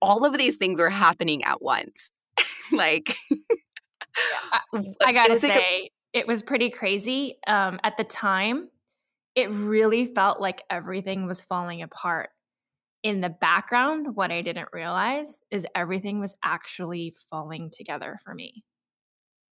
All 0.00 0.24
of 0.24 0.38
these 0.38 0.56
things 0.56 0.80
were 0.80 0.90
happening 0.90 1.44
at 1.44 1.60
once. 1.60 2.10
like, 2.72 3.14
I, 4.52 4.60
I 5.06 5.12
gotta 5.12 5.36
say, 5.36 5.50
a- 5.84 5.90
it 6.14 6.28
was 6.28 6.42
pretty 6.42 6.70
crazy. 6.70 7.38
Um, 7.48 7.80
at 7.84 7.98
the 7.98 8.04
time, 8.04 8.70
it 9.34 9.50
really 9.50 10.06
felt 10.06 10.40
like 10.40 10.62
everything 10.70 11.26
was 11.26 11.42
falling 11.42 11.82
apart. 11.82 12.30
In 13.02 13.20
the 13.20 13.30
background, 13.30 14.16
what 14.16 14.32
I 14.32 14.42
didn't 14.42 14.70
realize 14.72 15.42
is 15.50 15.66
everything 15.74 16.20
was 16.20 16.36
actually 16.44 17.14
falling 17.30 17.70
together 17.70 18.18
for 18.24 18.34
me. 18.34 18.64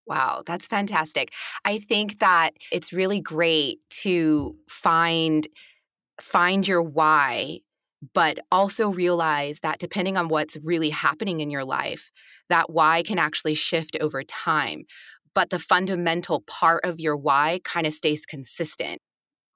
Wow, 0.07 0.43
that's 0.45 0.67
fantastic. 0.67 1.33
I 1.63 1.77
think 1.79 2.19
that 2.19 2.51
it's 2.71 2.91
really 2.91 3.21
great 3.21 3.79
to 4.01 4.55
find 4.67 5.47
find 6.21 6.67
your 6.67 6.81
why 6.81 7.59
but 8.13 8.39
also 8.51 8.89
realize 8.89 9.59
that 9.61 9.79
depending 9.79 10.17
on 10.17 10.27
what's 10.29 10.57
really 10.63 10.89
happening 10.89 11.41
in 11.41 11.51
your 11.51 11.65
life, 11.65 12.11
that 12.49 12.69
why 12.71 13.03
can 13.03 13.19
actually 13.19 13.55
shift 13.55 13.97
over 14.01 14.23
time. 14.23 14.83
But 15.33 15.49
the 15.49 15.59
fundamental 15.59 16.41
part 16.41 16.83
of 16.85 16.99
your 16.99 17.15
why 17.15 17.61
kind 17.63 17.87
of 17.87 17.93
stays 17.93 18.25
consistent. 18.25 18.99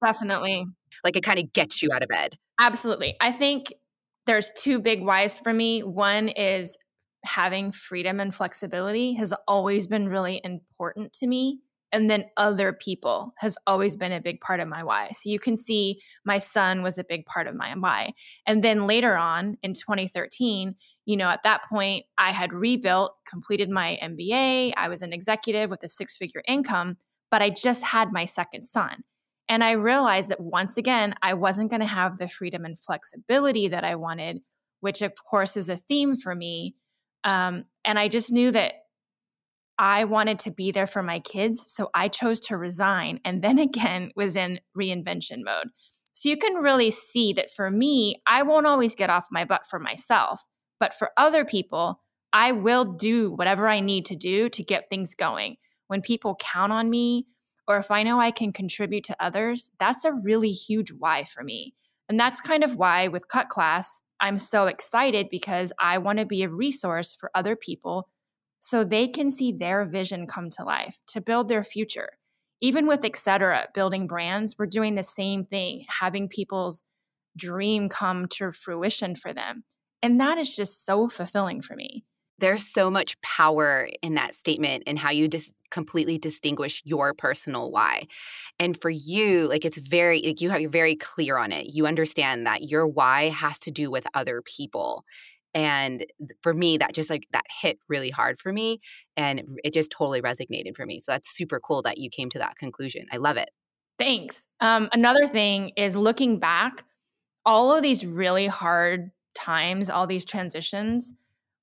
Definitely. 0.03 0.65
Like 1.03 1.15
it 1.15 1.24
kind 1.24 1.39
of 1.39 1.51
gets 1.53 1.82
you 1.82 1.89
out 1.94 2.03
of 2.03 2.10
bed. 2.10 2.38
Absolutely. 2.60 3.15
I 3.20 3.32
think 3.32 3.74
there's 4.25 4.51
two 4.58 4.79
big 4.79 5.03
whys 5.03 5.39
for 5.39 5.53
me. 5.53 5.82
One 5.82 6.29
is 6.29 6.77
having 7.24 7.72
freedom 7.72 8.20
and 8.20 8.34
flexibility 8.34 9.13
has 9.13 9.34
always 9.48 9.88
been 9.88 10.10
really 10.10 10.41
important 10.44 11.13
to 11.13 11.27
me. 11.27 11.60
And 11.91 12.10
then 12.10 12.25
other 12.36 12.74
people 12.74 13.34
has 13.38 13.58
always 13.65 13.96
been 13.96 14.12
a 14.12 14.20
big 14.22 14.41
part 14.41 14.60
of 14.60 14.67
my 14.67 14.84
why. 14.84 15.12
So 15.12 15.29
you 15.29 15.39
can 15.39 15.55
see 15.55 16.01
my 16.25 16.39
son 16.39 16.84
was 16.84 16.98
a 16.98 17.03
big 17.03 17.25
part 17.25 17.48
of 17.48 17.55
my 17.55 17.74
why. 17.77 18.12
And 18.46 18.63
then 18.63 18.86
later 18.86 19.15
on 19.15 19.58
in 19.63 19.74
2013, 19.74 20.75
you 21.05 21.17
know, 21.17 21.29
at 21.29 21.43
that 21.43 21.62
point, 21.69 22.05
I 22.17 22.31
had 22.31 22.51
rebuilt, 22.51 23.13
completed 23.27 23.69
my 23.69 23.97
MBA. 24.01 24.74
I 24.75 24.88
was 24.88 25.01
an 25.01 25.13
executive 25.13 25.69
with 25.69 25.83
a 25.83 25.89
six 25.89 26.17
figure 26.17 26.41
income, 26.47 26.97
but 27.29 27.41
I 27.41 27.50
just 27.50 27.85
had 27.85 28.12
my 28.12 28.25
second 28.25 28.63
son. 28.63 29.03
And 29.47 29.63
I 29.63 29.71
realized 29.71 30.29
that 30.29 30.41
once 30.41 30.77
again, 30.77 31.13
I 31.21 31.35
wasn't 31.35 31.69
going 31.69 31.81
to 31.81 31.85
have 31.85 32.17
the 32.17 32.27
freedom 32.27 32.65
and 32.65 32.77
flexibility 32.77 33.67
that 33.67 33.83
I 33.83 33.95
wanted, 33.95 34.39
which 34.79 35.01
of 35.01 35.13
course 35.29 35.55
is 35.55 35.69
a 35.69 35.77
theme 35.77 36.17
for 36.17 36.33
me. 36.33 36.75
Um, 37.24 37.65
and 37.83 38.00
I 38.00 38.07
just 38.07 38.31
knew 38.31 38.51
that 38.51 38.74
I 39.77 40.05
wanted 40.05 40.39
to 40.39 40.51
be 40.51 40.71
there 40.71 40.88
for 40.88 41.03
my 41.03 41.19
kids. 41.19 41.71
So 41.71 41.89
I 41.93 42.07
chose 42.07 42.39
to 42.41 42.57
resign 42.57 43.19
and 43.24 43.43
then 43.43 43.59
again 43.59 44.12
was 44.15 44.35
in 44.35 44.59
reinvention 44.77 45.43
mode. 45.43 45.69
So 46.13 46.29
you 46.29 46.38
can 46.38 46.55
really 46.55 46.91
see 46.91 47.33
that 47.33 47.51
for 47.51 47.69
me, 47.69 48.21
I 48.25 48.41
won't 48.41 48.65
always 48.65 48.95
get 48.95 49.09
off 49.09 49.27
my 49.31 49.43
butt 49.43 49.67
for 49.69 49.79
myself, 49.79 50.41
but 50.86 50.94
for 50.94 51.10
other 51.18 51.44
people, 51.44 52.04
I 52.32 52.51
will 52.51 52.86
do 52.86 53.32
whatever 53.32 53.68
I 53.68 53.80
need 53.80 54.06
to 54.06 54.15
do 54.15 54.50
to 54.50 54.63
get 54.63 54.88
things 54.88 55.15
going. 55.15 55.56
When 55.88 56.04
people 56.04 56.38
count 56.39 56.72
on 56.72 56.92
me, 56.92 57.25
or 57.68 57.77
if 57.77 57.89
I 57.89 58.04
know 58.04 58.20
I 58.20 58.30
can 58.30 58.54
contribute 58.54 59.04
to 59.06 59.15
others, 59.20 59.72
that's 59.80 60.06
a 60.06 60.13
really 60.13 60.51
huge 60.51 60.92
why 60.92 61.24
for 61.24 61.44
me. 61.44 61.74
And 62.08 62.20
that's 62.20 62.39
kind 62.39 62.63
of 62.63 62.75
why 62.75 63.08
with 63.08 63.27
Cut 63.27 63.50
Class, 63.50 64.04
I'm 64.20 64.38
so 64.38 64.68
excited 64.68 65.30
because 65.32 65.74
I 65.80 65.98
want 65.98 66.20
to 66.20 66.25
be 66.27 66.44
a 66.44 66.50
resource 66.50 67.15
for 67.20 67.32
other 67.34 67.56
people 67.56 68.08
so 68.60 68.84
they 68.84 69.08
can 69.08 69.32
see 69.32 69.51
their 69.51 69.86
vision 69.86 70.27
come 70.27 70.51
to 70.51 70.63
life 70.63 71.00
to 71.08 71.20
build 71.20 71.50
their 71.50 71.63
future. 71.63 72.10
Even 72.62 72.86
with 72.86 73.04
Etc., 73.04 73.70
building 73.74 74.06
brands, 74.06 74.54
we're 74.60 74.68
doing 74.68 74.94
the 74.94 75.01
same 75.01 75.44
thing, 75.44 75.86
having 76.00 76.30
people's 76.30 76.84
dream 77.36 77.89
come 77.89 78.27
to 78.27 78.51
fruition 78.51 79.15
for 79.15 79.34
them. 79.34 79.63
And 80.05 80.21
that 80.21 80.38
is 80.38 80.55
just 80.55 80.85
so 80.85 81.07
fulfilling 81.07 81.62
for 81.62 81.75
me. 81.75 82.05
There's 82.38 82.63
so 82.63 82.91
much 82.91 83.19
power 83.21 83.89
in 84.03 84.13
that 84.13 84.35
statement 84.35 84.83
and 84.85 85.00
how 85.00 85.09
you 85.09 85.27
just 85.27 85.51
completely 85.71 86.19
distinguish 86.19 86.79
your 86.85 87.15
personal 87.15 87.71
why. 87.71 88.03
And 88.59 88.79
for 88.79 88.91
you, 88.91 89.47
like 89.47 89.65
it's 89.65 89.79
very 89.79 90.21
like 90.24 90.41
you 90.41 90.51
have 90.51 90.62
you're 90.62 90.69
very 90.69 90.95
clear 90.95 91.39
on 91.39 91.51
it. 91.51 91.74
You 91.74 91.88
understand 91.88 92.45
that 92.45 92.69
your 92.69 92.85
why 92.85 93.29
has 93.29 93.57
to 93.62 93.71
do 93.71 93.89
with 93.89 94.05
other 94.13 94.43
people 94.43 95.03
and 95.55 96.05
for 96.43 96.53
me 96.53 96.77
that 96.77 96.93
just 96.93 97.09
like 97.09 97.25
that 97.31 97.45
hit 97.59 97.79
really 97.89 98.12
hard 98.12 98.38
for 98.38 98.53
me 98.53 98.81
and 99.17 99.57
it 99.63 99.74
just 99.74 99.89
totally 99.89 100.21
resonated 100.21 100.75
for 100.75 100.85
me 100.85 101.00
so 101.00 101.13
that's 101.13 101.29
super 101.29 101.62
cool 101.62 101.81
that 101.81 101.97
you 101.97 102.09
came 102.09 102.29
to 102.29 102.38
that 102.39 102.57
conclusion 102.57 103.05
i 103.13 103.15
love 103.15 103.38
it 103.38 103.50
thanks 103.97 104.50
um, 104.59 104.89
another 104.91 105.27
thing 105.27 105.71
is 105.77 105.95
looking 105.95 106.39
back 106.39 106.83
all 107.45 107.74
of 107.74 107.81
these 107.81 108.05
really 108.05 108.47
hard 108.47 109.12
times 109.36 109.89
all 109.89 110.08
these 110.08 110.25
transitions 110.25 111.13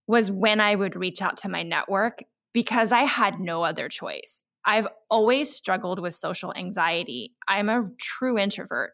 was 0.07 0.31
when 0.31 0.61
i 0.61 0.75
would 0.75 0.97
reach 0.97 1.23
out 1.23 1.37
to 1.37 1.49
my 1.49 1.63
network 1.63 2.23
because 2.53 2.93
i 2.93 3.03
had 3.03 3.41
no 3.41 3.63
other 3.65 3.89
choice 3.89 4.45
i've 4.65 4.89
always 5.11 5.55
struggled 5.55 5.99
with 5.99 6.15
social 6.15 6.53
anxiety 6.57 7.33
i'm 7.49 7.69
a 7.69 7.89
true 7.99 8.39
introvert 8.39 8.93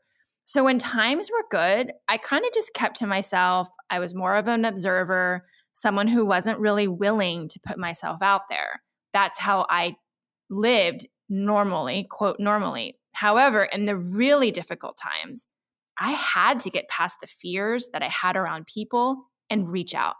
so 0.48 0.64
when 0.64 0.78
times 0.78 1.28
were 1.30 1.44
good, 1.50 1.92
I 2.08 2.16
kind 2.16 2.42
of 2.42 2.52
just 2.54 2.72
kept 2.72 2.96
to 3.00 3.06
myself. 3.06 3.68
I 3.90 3.98
was 3.98 4.14
more 4.14 4.34
of 4.34 4.48
an 4.48 4.64
observer, 4.64 5.44
someone 5.72 6.08
who 6.08 6.24
wasn't 6.24 6.58
really 6.58 6.88
willing 6.88 7.48
to 7.48 7.60
put 7.60 7.76
myself 7.76 8.22
out 8.22 8.48
there. 8.48 8.80
That's 9.12 9.38
how 9.38 9.66
I 9.68 9.96
lived 10.48 11.06
normally, 11.28 12.06
quote, 12.10 12.40
normally. 12.40 12.96
However, 13.12 13.64
in 13.64 13.84
the 13.84 13.98
really 13.98 14.50
difficult 14.50 14.96
times, 14.96 15.46
I 15.98 16.12
had 16.12 16.60
to 16.60 16.70
get 16.70 16.88
past 16.88 17.18
the 17.20 17.26
fears 17.26 17.88
that 17.92 18.02
I 18.02 18.08
had 18.08 18.36
around 18.36 18.66
people 18.66 19.24
and 19.50 19.68
reach 19.68 19.94
out. 19.94 20.14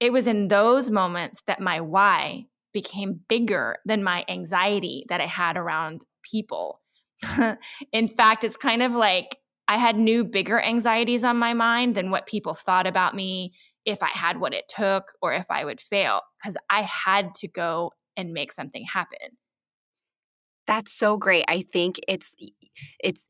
It 0.00 0.12
was 0.12 0.26
in 0.26 0.48
those 0.48 0.90
moments 0.90 1.42
that 1.46 1.60
my 1.60 1.80
why 1.80 2.46
became 2.72 3.20
bigger 3.28 3.76
than 3.84 4.04
my 4.04 4.24
anxiety 4.28 5.04
that 5.08 5.20
I 5.20 5.26
had 5.26 5.56
around 5.56 6.02
people. 6.30 6.80
in 7.92 8.08
fact, 8.08 8.44
it's 8.44 8.56
kind 8.56 8.82
of 8.82 8.92
like 8.92 9.36
I 9.66 9.76
had 9.76 9.98
new, 9.98 10.24
bigger 10.24 10.60
anxieties 10.60 11.24
on 11.24 11.36
my 11.36 11.54
mind 11.54 11.94
than 11.94 12.10
what 12.10 12.26
people 12.26 12.54
thought 12.54 12.86
about 12.86 13.14
me 13.14 13.52
if 13.84 14.02
I 14.02 14.08
had 14.08 14.38
what 14.38 14.54
it 14.54 14.64
took 14.68 15.12
or 15.22 15.32
if 15.32 15.46
I 15.50 15.64
would 15.64 15.80
fail, 15.80 16.20
because 16.38 16.56
I 16.70 16.82
had 16.82 17.34
to 17.36 17.48
go 17.48 17.92
and 18.16 18.32
make 18.32 18.52
something 18.52 18.84
happen. 18.92 19.36
That's 20.66 20.92
so 20.92 21.16
great. 21.16 21.44
I 21.48 21.62
think 21.62 21.96
it's 22.06 22.36
it's 23.02 23.28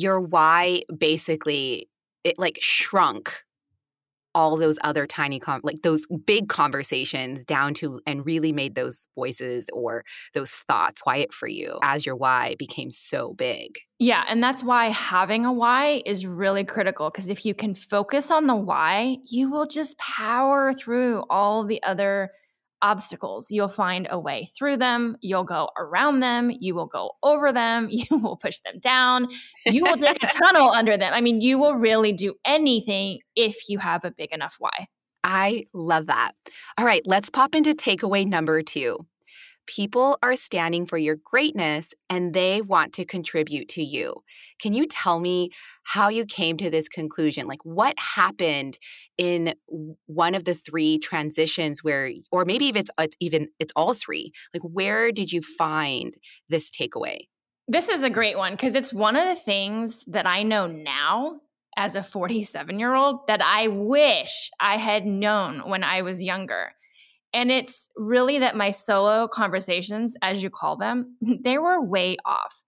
your 0.00 0.20
why 0.20 0.82
basically 0.96 1.88
it 2.24 2.38
like 2.38 2.58
shrunk 2.60 3.42
all 4.34 4.56
those 4.56 4.78
other 4.82 5.06
tiny 5.06 5.40
com- 5.40 5.60
like 5.64 5.82
those 5.82 6.06
big 6.24 6.48
conversations 6.48 7.44
down 7.44 7.74
to 7.74 8.00
and 8.06 8.24
really 8.24 8.52
made 8.52 8.74
those 8.74 9.08
voices 9.16 9.66
or 9.72 10.04
those 10.34 10.52
thoughts 10.52 11.02
quiet 11.02 11.32
for 11.32 11.48
you 11.48 11.78
as 11.82 12.06
your 12.06 12.14
why 12.14 12.54
became 12.58 12.90
so 12.90 13.34
big. 13.34 13.78
Yeah 13.98 14.24
and 14.28 14.42
that's 14.42 14.62
why 14.62 14.86
having 14.86 15.44
a 15.44 15.52
why 15.52 16.02
is 16.06 16.26
really 16.26 16.64
critical 16.64 17.10
because 17.10 17.28
if 17.28 17.44
you 17.44 17.54
can 17.54 17.74
focus 17.74 18.30
on 18.30 18.46
the 18.46 18.54
why 18.54 19.16
you 19.28 19.50
will 19.50 19.66
just 19.66 19.98
power 19.98 20.72
through 20.72 21.24
all 21.28 21.64
the 21.64 21.82
other 21.82 22.30
obstacles. 22.82 23.50
You'll 23.50 23.68
find 23.68 24.06
a 24.10 24.18
way 24.18 24.46
through 24.56 24.78
them. 24.78 25.16
You'll 25.20 25.44
go 25.44 25.70
around 25.78 26.20
them. 26.20 26.50
You 26.58 26.74
will 26.74 26.86
go 26.86 27.12
over 27.22 27.52
them. 27.52 27.88
You 28.00 28.18
will 28.18 28.36
push 28.36 28.58
them 28.60 28.78
down. 28.80 29.28
You 29.66 29.84
will 29.84 29.96
dig 29.96 30.16
a 30.22 30.26
tunnel 30.44 30.70
under 30.70 30.96
them. 30.96 31.12
I 31.12 31.20
mean, 31.20 31.40
you 31.40 31.58
will 31.58 31.74
really 31.74 32.12
do 32.12 32.34
anything 32.44 33.18
if 33.36 33.68
you 33.68 33.78
have 33.78 34.04
a 34.04 34.10
big 34.10 34.32
enough 34.32 34.56
why. 34.58 34.86
I 35.22 35.66
love 35.74 36.06
that. 36.06 36.32
All 36.78 36.84
right, 36.84 37.02
let's 37.04 37.30
pop 37.30 37.54
into 37.54 37.74
takeaway 37.74 38.26
number 38.26 38.62
two. 38.62 39.06
People 39.70 40.18
are 40.20 40.34
standing 40.34 40.84
for 40.84 40.98
your 40.98 41.16
greatness 41.24 41.94
and 42.08 42.34
they 42.34 42.60
want 42.60 42.92
to 42.92 43.04
contribute 43.04 43.68
to 43.68 43.82
you. 43.82 44.14
Can 44.60 44.74
you 44.74 44.84
tell 44.84 45.20
me 45.20 45.50
how 45.84 46.08
you 46.08 46.26
came 46.26 46.56
to 46.56 46.70
this 46.70 46.88
conclusion? 46.88 47.46
Like 47.46 47.64
what 47.64 47.94
happened 47.98 48.78
in 49.16 49.54
one 50.06 50.34
of 50.34 50.44
the 50.44 50.54
three 50.54 50.98
transitions 50.98 51.84
where 51.84 52.10
or 52.32 52.44
maybe 52.44 52.68
if 52.68 52.76
it's, 52.76 52.90
it's 52.98 53.16
even 53.20 53.48
it's 53.60 53.72
all 53.76 53.94
three. 53.94 54.32
Like 54.52 54.62
where 54.62 55.12
did 55.12 55.30
you 55.30 55.40
find 55.40 56.14
this 56.48 56.68
takeaway? 56.70 57.28
This 57.68 57.88
is 57.88 58.02
a 58.02 58.10
great 58.10 58.36
one 58.36 58.54
because 58.54 58.74
it's 58.74 58.92
one 58.92 59.14
of 59.14 59.24
the 59.24 59.36
things 59.36 60.04
that 60.08 60.26
I 60.26 60.42
know 60.42 60.66
now 60.66 61.42
as 61.76 61.94
a 61.94 62.02
47 62.02 62.80
year 62.80 62.94
old 62.94 63.28
that 63.28 63.40
I 63.40 63.68
wish 63.68 64.50
I 64.58 64.78
had 64.78 65.06
known 65.06 65.60
when 65.68 65.84
I 65.84 66.02
was 66.02 66.24
younger. 66.24 66.72
And 67.32 67.50
it's 67.50 67.88
really 67.96 68.38
that 68.40 68.56
my 68.56 68.70
solo 68.70 69.28
conversations, 69.28 70.16
as 70.22 70.42
you 70.42 70.50
call 70.50 70.76
them, 70.76 71.16
they 71.40 71.58
were 71.58 71.82
way 71.82 72.16
off. 72.24 72.62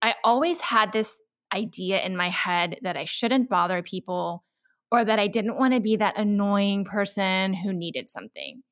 I 0.00 0.14
always 0.24 0.60
had 0.60 0.92
this 0.92 1.20
idea 1.52 2.02
in 2.02 2.16
my 2.16 2.28
head 2.28 2.78
that 2.82 2.96
I 2.96 3.04
shouldn't 3.04 3.48
bother 3.48 3.82
people 3.82 4.44
or 4.90 5.04
that 5.04 5.18
I 5.18 5.26
didn't 5.26 5.58
want 5.58 5.74
to 5.74 5.80
be 5.80 5.96
that 5.96 6.18
annoying 6.18 6.84
person 6.84 7.52
who 7.52 7.72
needed 7.72 8.08
something. 8.08 8.62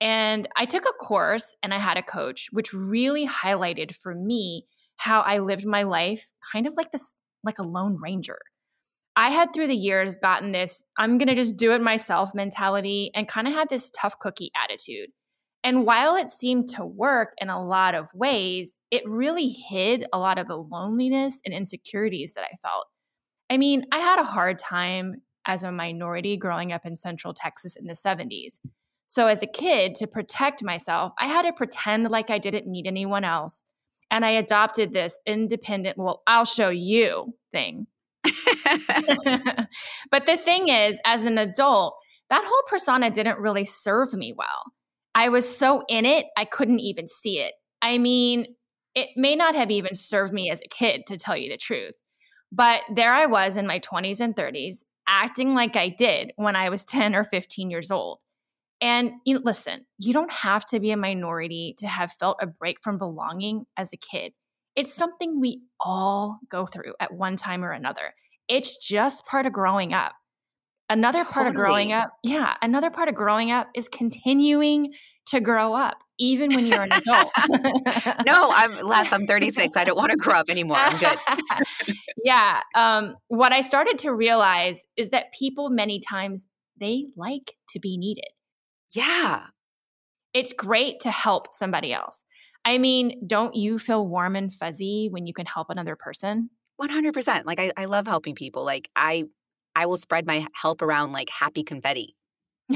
And 0.00 0.48
I 0.56 0.64
took 0.64 0.84
a 0.84 1.04
course 1.04 1.56
and 1.62 1.74
I 1.74 1.78
had 1.78 1.98
a 1.98 2.02
coach, 2.02 2.48
which 2.52 2.72
really 2.72 3.26
highlighted 3.26 3.94
for 3.94 4.14
me 4.14 4.66
how 4.96 5.20
I 5.20 5.38
lived 5.38 5.66
my 5.66 5.82
life 5.82 6.30
kind 6.52 6.66
of 6.66 6.74
like 6.76 6.92
this, 6.92 7.16
like 7.42 7.58
a 7.58 7.64
lone 7.64 7.98
ranger. 8.00 8.38
I 9.18 9.30
had 9.30 9.52
through 9.52 9.66
the 9.66 9.76
years 9.76 10.16
gotten 10.16 10.52
this, 10.52 10.84
I'm 10.96 11.18
going 11.18 11.26
to 11.26 11.34
just 11.34 11.56
do 11.56 11.72
it 11.72 11.82
myself 11.82 12.36
mentality 12.36 13.10
and 13.16 13.26
kind 13.26 13.48
of 13.48 13.52
had 13.52 13.68
this 13.68 13.90
tough 13.90 14.16
cookie 14.20 14.52
attitude. 14.56 15.10
And 15.64 15.84
while 15.84 16.14
it 16.14 16.28
seemed 16.28 16.68
to 16.76 16.86
work 16.86 17.32
in 17.38 17.48
a 17.48 17.60
lot 17.60 17.96
of 17.96 18.06
ways, 18.14 18.76
it 18.92 19.02
really 19.04 19.48
hid 19.48 20.06
a 20.12 20.20
lot 20.20 20.38
of 20.38 20.46
the 20.46 20.56
loneliness 20.56 21.40
and 21.44 21.52
insecurities 21.52 22.34
that 22.34 22.44
I 22.44 22.54
felt. 22.62 22.86
I 23.50 23.56
mean, 23.56 23.82
I 23.90 23.98
had 23.98 24.20
a 24.20 24.24
hard 24.24 24.56
time 24.56 25.16
as 25.44 25.64
a 25.64 25.72
minority 25.72 26.36
growing 26.36 26.72
up 26.72 26.86
in 26.86 26.94
Central 26.94 27.34
Texas 27.34 27.74
in 27.74 27.86
the 27.86 27.94
70s. 27.94 28.60
So, 29.06 29.26
as 29.26 29.42
a 29.42 29.48
kid, 29.48 29.96
to 29.96 30.06
protect 30.06 30.62
myself, 30.62 31.12
I 31.18 31.26
had 31.26 31.42
to 31.42 31.52
pretend 31.52 32.08
like 32.08 32.30
I 32.30 32.38
didn't 32.38 32.70
need 32.70 32.86
anyone 32.86 33.24
else 33.24 33.64
and 34.12 34.24
I 34.24 34.30
adopted 34.30 34.92
this 34.92 35.18
independent, 35.26 35.98
well, 35.98 36.22
I'll 36.26 36.44
show 36.44 36.68
you 36.68 37.34
thing. 37.52 37.88
but 40.10 40.26
the 40.26 40.36
thing 40.36 40.68
is, 40.68 40.98
as 41.04 41.24
an 41.24 41.38
adult, 41.38 41.94
that 42.30 42.44
whole 42.44 42.62
persona 42.68 43.10
didn't 43.10 43.38
really 43.38 43.64
serve 43.64 44.12
me 44.12 44.34
well. 44.36 44.72
I 45.14 45.28
was 45.28 45.48
so 45.48 45.82
in 45.88 46.04
it, 46.04 46.26
I 46.36 46.44
couldn't 46.44 46.80
even 46.80 47.08
see 47.08 47.40
it. 47.40 47.54
I 47.82 47.98
mean, 47.98 48.46
it 48.94 49.10
may 49.16 49.36
not 49.36 49.54
have 49.54 49.70
even 49.70 49.94
served 49.94 50.32
me 50.32 50.50
as 50.50 50.60
a 50.60 50.68
kid, 50.68 51.02
to 51.06 51.16
tell 51.16 51.36
you 51.36 51.50
the 51.50 51.56
truth. 51.56 52.02
But 52.50 52.82
there 52.94 53.12
I 53.12 53.26
was 53.26 53.56
in 53.56 53.66
my 53.66 53.80
20s 53.80 54.20
and 54.20 54.34
30s, 54.34 54.84
acting 55.06 55.54
like 55.54 55.76
I 55.76 55.88
did 55.88 56.32
when 56.36 56.56
I 56.56 56.68
was 56.68 56.84
10 56.84 57.14
or 57.14 57.24
15 57.24 57.70
years 57.70 57.90
old. 57.90 58.18
And 58.80 59.12
you 59.24 59.40
listen, 59.40 59.86
you 59.98 60.12
don't 60.12 60.32
have 60.32 60.64
to 60.66 60.78
be 60.78 60.92
a 60.92 60.96
minority 60.96 61.74
to 61.78 61.88
have 61.88 62.12
felt 62.12 62.38
a 62.40 62.46
break 62.46 62.78
from 62.80 62.96
belonging 62.96 63.64
as 63.76 63.92
a 63.92 63.96
kid. 63.96 64.32
It's 64.76 64.94
something 64.94 65.40
we 65.40 65.62
all 65.80 66.38
go 66.48 66.66
through 66.66 66.94
at 67.00 67.12
one 67.12 67.36
time 67.36 67.64
or 67.64 67.72
another. 67.72 68.14
It's 68.48 68.76
just 68.76 69.26
part 69.26 69.46
of 69.46 69.52
growing 69.52 69.92
up. 69.92 70.14
Another 70.90 71.18
totally. 71.18 71.34
part 71.34 71.46
of 71.48 71.54
growing 71.54 71.92
up, 71.92 72.12
yeah, 72.22 72.54
another 72.62 72.90
part 72.90 73.08
of 73.08 73.14
growing 73.14 73.50
up 73.50 73.68
is 73.74 73.88
continuing 73.88 74.92
to 75.26 75.40
grow 75.40 75.74
up 75.74 75.98
even 76.18 76.50
when 76.50 76.66
you're 76.66 76.82
an 76.82 76.92
adult. 76.92 77.30
no, 78.26 78.50
I'm 78.50 78.80
less. 78.86 79.12
I'm 79.12 79.26
36. 79.26 79.76
I 79.76 79.84
don't 79.84 79.96
want 79.96 80.10
to 80.10 80.16
grow 80.16 80.34
up 80.34 80.50
anymore. 80.50 80.78
I'm 80.80 80.98
good. 80.98 81.96
yeah. 82.24 82.62
Um, 82.74 83.16
what 83.28 83.52
I 83.52 83.60
started 83.60 83.98
to 83.98 84.12
realize 84.12 84.84
is 84.96 85.10
that 85.10 85.32
people 85.32 85.70
many 85.70 86.00
times 86.00 86.48
they 86.78 87.06
like 87.16 87.54
to 87.70 87.78
be 87.78 87.96
needed. 87.96 88.28
Yeah. 88.92 89.46
It's 90.34 90.52
great 90.52 91.00
to 91.00 91.10
help 91.10 91.52
somebody 91.52 91.92
else. 91.92 92.24
I 92.68 92.76
mean, 92.76 93.26
don't 93.26 93.54
you 93.54 93.78
feel 93.78 94.06
warm 94.06 94.36
and 94.36 94.52
fuzzy 94.52 95.08
when 95.10 95.24
you 95.24 95.32
can 95.32 95.46
help 95.46 95.70
another 95.70 95.96
person? 95.96 96.50
100%. 96.78 97.46
Like 97.46 97.58
I, 97.58 97.72
I 97.78 97.86
love 97.86 98.06
helping 98.06 98.34
people. 98.34 98.62
Like 98.62 98.90
I 98.94 99.24
I 99.74 99.86
will 99.86 99.96
spread 99.96 100.26
my 100.26 100.46
help 100.54 100.82
around 100.82 101.12
like 101.12 101.30
happy 101.30 101.64
confetti. 101.64 102.14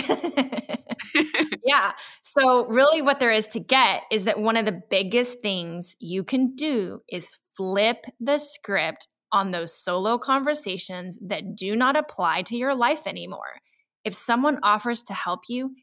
yeah. 1.66 1.92
So, 2.22 2.66
really, 2.68 3.02
what 3.02 3.20
there 3.20 3.32
is 3.32 3.48
to 3.48 3.60
get 3.60 4.04
is 4.10 4.24
that 4.24 4.40
one 4.40 4.56
of 4.56 4.64
the 4.64 4.80
biggest 4.88 5.42
things 5.42 5.94
you 5.98 6.24
can 6.24 6.54
do 6.54 7.02
is 7.10 7.36
flip 7.54 8.06
the 8.18 8.38
script 8.38 9.08
on 9.30 9.50
those 9.50 9.74
solo 9.74 10.16
conversations 10.16 11.18
that 11.26 11.54
do 11.54 11.76
not 11.76 11.96
apply 11.96 12.42
to 12.42 12.56
your 12.56 12.74
life 12.74 13.06
anymore. 13.06 13.60
If 14.06 14.14
someone 14.14 14.58
offers 14.62 15.02
to 15.04 15.12
help 15.12 15.40
you, 15.48 15.74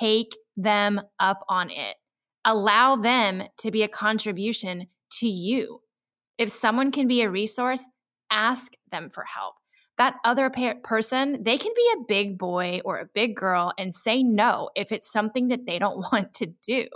take 0.00 0.34
them 0.56 1.02
up 1.18 1.44
on 1.46 1.68
it. 1.68 1.96
Allow 2.44 2.96
them 2.96 3.44
to 3.58 3.70
be 3.70 3.82
a 3.82 3.88
contribution 3.88 4.86
to 5.18 5.28
you. 5.28 5.80
If 6.38 6.50
someone 6.50 6.90
can 6.90 7.06
be 7.06 7.22
a 7.22 7.30
resource, 7.30 7.84
ask 8.30 8.72
them 8.90 9.10
for 9.10 9.24
help. 9.24 9.54
That 9.98 10.16
other 10.24 10.50
person, 10.82 11.42
they 11.42 11.58
can 11.58 11.72
be 11.76 11.90
a 11.94 12.04
big 12.08 12.38
boy 12.38 12.80
or 12.84 12.98
a 12.98 13.08
big 13.12 13.36
girl 13.36 13.72
and 13.78 13.94
say 13.94 14.22
no 14.22 14.70
if 14.74 14.92
it's 14.92 15.12
something 15.12 15.48
that 15.48 15.66
they 15.66 15.78
don't 15.78 15.98
want 16.12 16.32
to 16.34 16.46
do. 16.66 16.86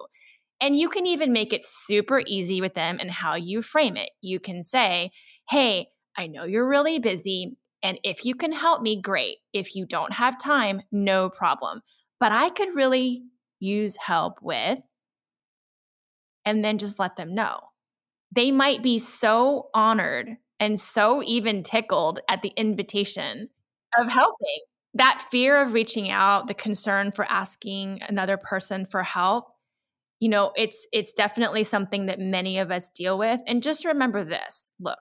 And 0.61 0.79
you 0.79 0.89
can 0.89 1.07
even 1.07 1.33
make 1.33 1.53
it 1.53 1.65
super 1.65 2.23
easy 2.27 2.61
with 2.61 2.75
them 2.75 2.97
and 3.01 3.11
how 3.11 3.35
you 3.35 3.61
frame 3.61 3.97
it. 3.97 4.11
You 4.23 4.41
can 4.41 4.63
say, 4.63 5.11
Hey, 5.51 5.89
I 6.17 6.29
know 6.29 6.45
you're 6.45 6.67
really 6.67 6.99
busy. 6.99 7.59
And 7.83 7.99
if 8.03 8.25
you 8.25 8.35
can 8.35 8.53
help 8.53 8.81
me, 8.81 8.99
great. 8.99 9.39
If 9.53 9.75
you 9.75 9.85
don't 9.85 10.15
have 10.15 10.39
time, 10.39 10.81
no 10.91 11.29
problem 11.29 11.83
but 12.25 12.33
I 12.33 12.49
could 12.49 12.75
really 12.75 13.23
use 13.61 13.99
help 13.99 14.39
with, 14.41 14.81
and 16.45 16.65
then 16.65 16.79
just 16.79 16.99
let 16.99 17.17
them 17.17 17.35
know. 17.35 17.61
They 18.33 18.51
might 18.51 18.83
be 18.83 18.99
so 18.99 19.69
honored 19.75 20.37
and 20.61 20.79
so 20.81 21.23
even 21.23 21.63
tickled 21.63 22.21
at 22.29 22.43
the 22.43 22.53
invitation 22.57 23.51
of 23.99 24.09
helping. 24.09 24.59
That 24.95 25.25
fear 25.31 25.61
of 25.61 25.73
reaching 25.73 26.11
out, 26.11 26.47
the 26.47 26.55
concern 26.55 27.11
for 27.11 27.25
asking 27.29 28.01
another 28.09 28.37
person 28.37 28.87
for 28.87 29.03
help, 29.03 29.47
you 30.21 30.29
know, 30.29 30.53
it's 30.57 30.87
it's 30.93 31.13
definitely 31.13 31.65
something 31.65 32.07
that 32.07 32.21
many 32.21 32.59
of 32.59 32.71
us 32.71 32.89
deal 32.89 33.19
with. 33.19 33.41
And 33.47 33.63
just 33.63 33.85
remember 33.85 34.25
this. 34.25 34.73
Look, 34.81 34.99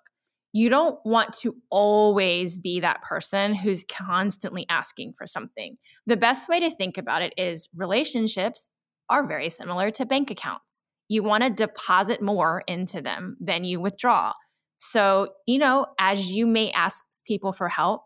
you 0.52 0.70
don't 0.70 1.00
want 1.06 1.34
to 1.42 1.56
always 1.70 2.60
be 2.60 2.80
that 2.80 3.02
person 3.02 3.56
who's 3.56 3.84
constantly 3.84 4.66
asking 4.70 5.14
for 5.18 5.26
something. 5.26 5.78
The 6.06 6.18
best 6.18 6.50
way 6.50 6.60
to 6.60 6.70
think 6.70 6.98
about 6.98 7.22
it 7.22 7.34
is 7.38 7.70
relationships 7.76 8.70
are 9.10 9.28
very 9.28 9.50
similar 9.50 9.92
to 9.92 10.06
bank 10.06 10.30
accounts. 10.30 10.84
You 11.14 11.24
want 11.24 11.44
to 11.44 11.50
deposit 11.50 12.22
more 12.22 12.64
into 12.68 13.02
them 13.02 13.38
than 13.40 13.64
you 13.64 13.80
withdraw. 13.80 14.34
So, 14.76 15.30
you 15.46 15.60
know, 15.60 15.88
as 16.00 16.32
you 16.32 16.46
may 16.48 16.72
ask 16.72 17.06
people 17.26 17.54
for 17.54 17.70
help, 17.70 18.02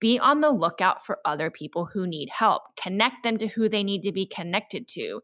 be 0.00 0.18
on 0.18 0.40
the 0.40 0.50
lookout 0.50 1.04
for 1.04 1.18
other 1.24 1.50
people 1.50 1.86
who 1.92 2.06
need 2.06 2.30
help. 2.30 2.62
Connect 2.80 3.22
them 3.22 3.38
to 3.38 3.48
who 3.48 3.68
they 3.68 3.84
need 3.84 4.02
to 4.02 4.12
be 4.12 4.26
connected 4.26 4.88
to. 4.88 5.20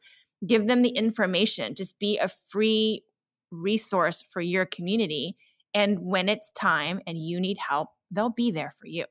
Give 0.47 0.67
them 0.67 0.83
the 0.83 0.91
information. 0.91 1.75
Just 1.75 1.99
be 1.99 2.19
a 2.19 2.29
free 2.29 3.03
resource 3.51 4.23
for 4.23 4.41
your 4.41 4.67
community 4.67 5.37
and 5.75 5.99
when 6.01 6.29
it's 6.29 6.53
time 6.53 7.01
and 7.07 7.19
you 7.19 7.41
need 7.41 7.59
help, 7.59 7.91
they'll 8.11 8.31
be 8.31 8.51
there 8.51 8.73
for 8.79 8.87
you. 8.87 9.05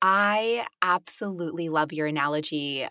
I 0.00 0.66
absolutely 0.80 1.68
love 1.68 1.92
your 1.92 2.06
analogy 2.06 2.86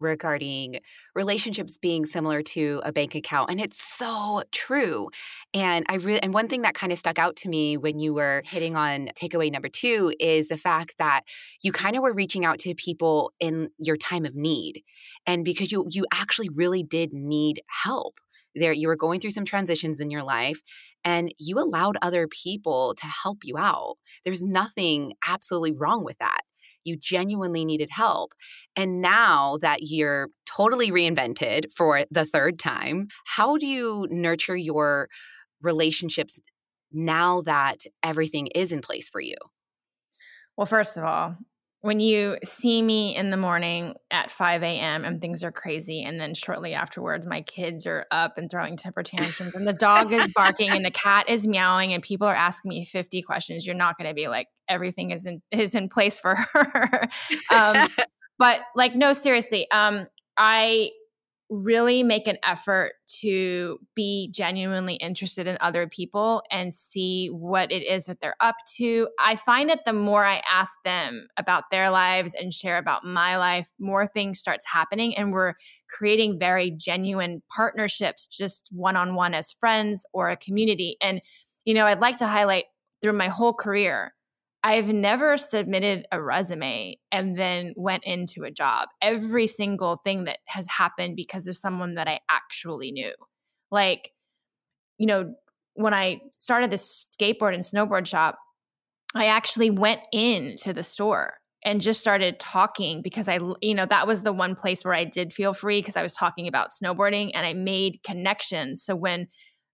regarding 0.00 0.80
relationships 1.14 1.78
being 1.78 2.04
similar 2.04 2.42
to 2.42 2.80
a 2.84 2.92
bank 2.92 3.14
account 3.14 3.50
and 3.50 3.60
it's 3.60 3.76
so 3.76 4.42
true 4.52 5.08
and 5.54 5.84
i 5.88 5.96
really 5.96 6.22
and 6.22 6.34
one 6.34 6.48
thing 6.48 6.62
that 6.62 6.74
kind 6.74 6.92
of 6.92 6.98
stuck 6.98 7.18
out 7.18 7.36
to 7.36 7.48
me 7.48 7.76
when 7.76 7.98
you 7.98 8.14
were 8.14 8.42
hitting 8.46 8.76
on 8.76 9.08
takeaway 9.20 9.50
number 9.50 9.68
2 9.68 10.12
is 10.20 10.48
the 10.48 10.56
fact 10.56 10.94
that 10.98 11.22
you 11.62 11.72
kind 11.72 11.96
of 11.96 12.02
were 12.02 12.12
reaching 12.12 12.44
out 12.44 12.58
to 12.58 12.74
people 12.74 13.32
in 13.40 13.68
your 13.78 13.96
time 13.96 14.24
of 14.24 14.34
need 14.34 14.82
and 15.26 15.44
because 15.44 15.72
you 15.72 15.86
you 15.90 16.06
actually 16.12 16.48
really 16.48 16.82
did 16.82 17.12
need 17.12 17.60
help 17.84 18.18
there 18.54 18.72
you 18.72 18.88
were 18.88 18.96
going 18.96 19.20
through 19.20 19.30
some 19.30 19.44
transitions 19.44 20.00
in 20.00 20.10
your 20.10 20.22
life 20.22 20.60
and 21.04 21.32
you 21.38 21.58
allowed 21.58 21.96
other 22.02 22.26
people 22.26 22.94
to 22.94 23.06
help 23.06 23.38
you 23.44 23.56
out. 23.56 23.96
There's 24.24 24.42
nothing 24.42 25.12
absolutely 25.26 25.72
wrong 25.72 26.04
with 26.04 26.18
that. 26.18 26.40
You 26.84 26.96
genuinely 26.96 27.64
needed 27.64 27.90
help. 27.90 28.32
And 28.76 29.00
now 29.00 29.58
that 29.62 29.80
you're 29.82 30.28
totally 30.46 30.90
reinvented 30.90 31.70
for 31.72 32.04
the 32.10 32.24
third 32.24 32.58
time, 32.58 33.08
how 33.26 33.56
do 33.56 33.66
you 33.66 34.06
nurture 34.10 34.56
your 34.56 35.08
relationships 35.60 36.40
now 36.92 37.42
that 37.42 37.80
everything 38.02 38.48
is 38.54 38.72
in 38.72 38.80
place 38.80 39.08
for 39.08 39.20
you? 39.20 39.36
Well, 40.56 40.66
first 40.66 40.96
of 40.96 41.04
all, 41.04 41.36
when 41.80 42.00
you 42.00 42.36
see 42.42 42.82
me 42.82 43.14
in 43.14 43.30
the 43.30 43.36
morning 43.36 43.94
at 44.10 44.30
5 44.30 44.62
a.m. 44.62 45.04
and 45.04 45.20
things 45.20 45.44
are 45.44 45.52
crazy, 45.52 46.02
and 46.02 46.20
then 46.20 46.34
shortly 46.34 46.74
afterwards, 46.74 47.26
my 47.26 47.42
kids 47.42 47.86
are 47.86 48.04
up 48.10 48.36
and 48.36 48.50
throwing 48.50 48.76
temper 48.76 49.02
tantrums, 49.02 49.54
and 49.54 49.66
the 49.66 49.72
dog 49.72 50.12
is 50.12 50.30
barking, 50.34 50.70
and 50.70 50.84
the 50.84 50.90
cat 50.90 51.28
is 51.28 51.46
meowing, 51.46 51.92
and 51.92 52.02
people 52.02 52.26
are 52.26 52.34
asking 52.34 52.70
me 52.70 52.84
50 52.84 53.22
questions, 53.22 53.64
you're 53.64 53.76
not 53.76 53.96
going 53.96 54.08
to 54.08 54.14
be 54.14 54.28
like 54.28 54.48
everything 54.68 55.12
is 55.12 55.24
in 55.26 55.40
is 55.50 55.74
in 55.74 55.88
place 55.88 56.18
for 56.18 56.34
her. 56.34 57.08
um, 57.54 57.88
but 58.38 58.60
like, 58.74 58.94
no, 58.94 59.12
seriously, 59.12 59.70
um, 59.70 60.06
I 60.36 60.90
really 61.50 62.02
make 62.02 62.26
an 62.26 62.36
effort 62.42 62.92
to 63.20 63.78
be 63.94 64.28
genuinely 64.32 64.94
interested 64.94 65.46
in 65.46 65.56
other 65.60 65.86
people 65.86 66.42
and 66.50 66.74
see 66.74 67.28
what 67.28 67.72
it 67.72 67.82
is 67.82 68.06
that 68.06 68.20
they're 68.20 68.36
up 68.40 68.56
to. 68.76 69.08
I 69.18 69.34
find 69.36 69.70
that 69.70 69.84
the 69.84 69.92
more 69.92 70.24
I 70.24 70.42
ask 70.50 70.76
them 70.84 71.28
about 71.38 71.64
their 71.70 71.90
lives 71.90 72.34
and 72.34 72.52
share 72.52 72.76
about 72.76 73.04
my 73.04 73.36
life, 73.38 73.70
more 73.78 74.06
things 74.06 74.38
starts 74.38 74.66
happening 74.70 75.16
and 75.16 75.32
we're 75.32 75.54
creating 75.88 76.38
very 76.38 76.70
genuine 76.70 77.42
partnerships 77.54 78.26
just 78.26 78.68
one-on-one 78.72 79.32
as 79.32 79.52
friends 79.52 80.04
or 80.12 80.28
a 80.28 80.36
community. 80.36 80.96
And 81.00 81.22
you 81.64 81.74
know, 81.74 81.86
I'd 81.86 82.00
like 82.00 82.16
to 82.18 82.26
highlight 82.26 82.64
through 83.00 83.12
my 83.12 83.28
whole 83.28 83.52
career 83.52 84.14
I've 84.64 84.88
never 84.88 85.36
submitted 85.36 86.06
a 86.10 86.20
resume 86.20 86.96
and 87.12 87.38
then 87.38 87.74
went 87.76 88.04
into 88.04 88.42
a 88.42 88.50
job. 88.50 88.88
Every 89.00 89.46
single 89.46 90.00
thing 90.04 90.24
that 90.24 90.38
has 90.46 90.66
happened 90.68 91.16
because 91.16 91.46
of 91.46 91.56
someone 91.56 91.94
that 91.94 92.08
I 92.08 92.20
actually 92.30 92.90
knew. 92.90 93.12
Like, 93.70 94.10
you 94.98 95.06
know, 95.06 95.34
when 95.74 95.94
I 95.94 96.20
started 96.32 96.70
this 96.70 97.06
skateboard 97.16 97.54
and 97.54 97.62
snowboard 97.62 98.06
shop, 98.06 98.38
I 99.14 99.26
actually 99.26 99.70
went 99.70 100.00
into 100.12 100.72
the 100.72 100.82
store 100.82 101.38
and 101.64 101.80
just 101.80 102.00
started 102.00 102.38
talking 102.38 103.00
because 103.02 103.28
I, 103.28 103.38
you 103.60 103.74
know, 103.74 103.86
that 103.86 104.06
was 104.06 104.22
the 104.22 104.32
one 104.32 104.54
place 104.54 104.84
where 104.84 104.94
I 104.94 105.04
did 105.04 105.32
feel 105.32 105.52
free 105.52 105.80
because 105.80 105.96
I 105.96 106.02
was 106.02 106.14
talking 106.14 106.48
about 106.48 106.68
snowboarding 106.68 107.30
and 107.34 107.46
I 107.46 107.52
made 107.52 108.02
connections. 108.04 108.82
So 108.82 108.96
when 108.96 109.28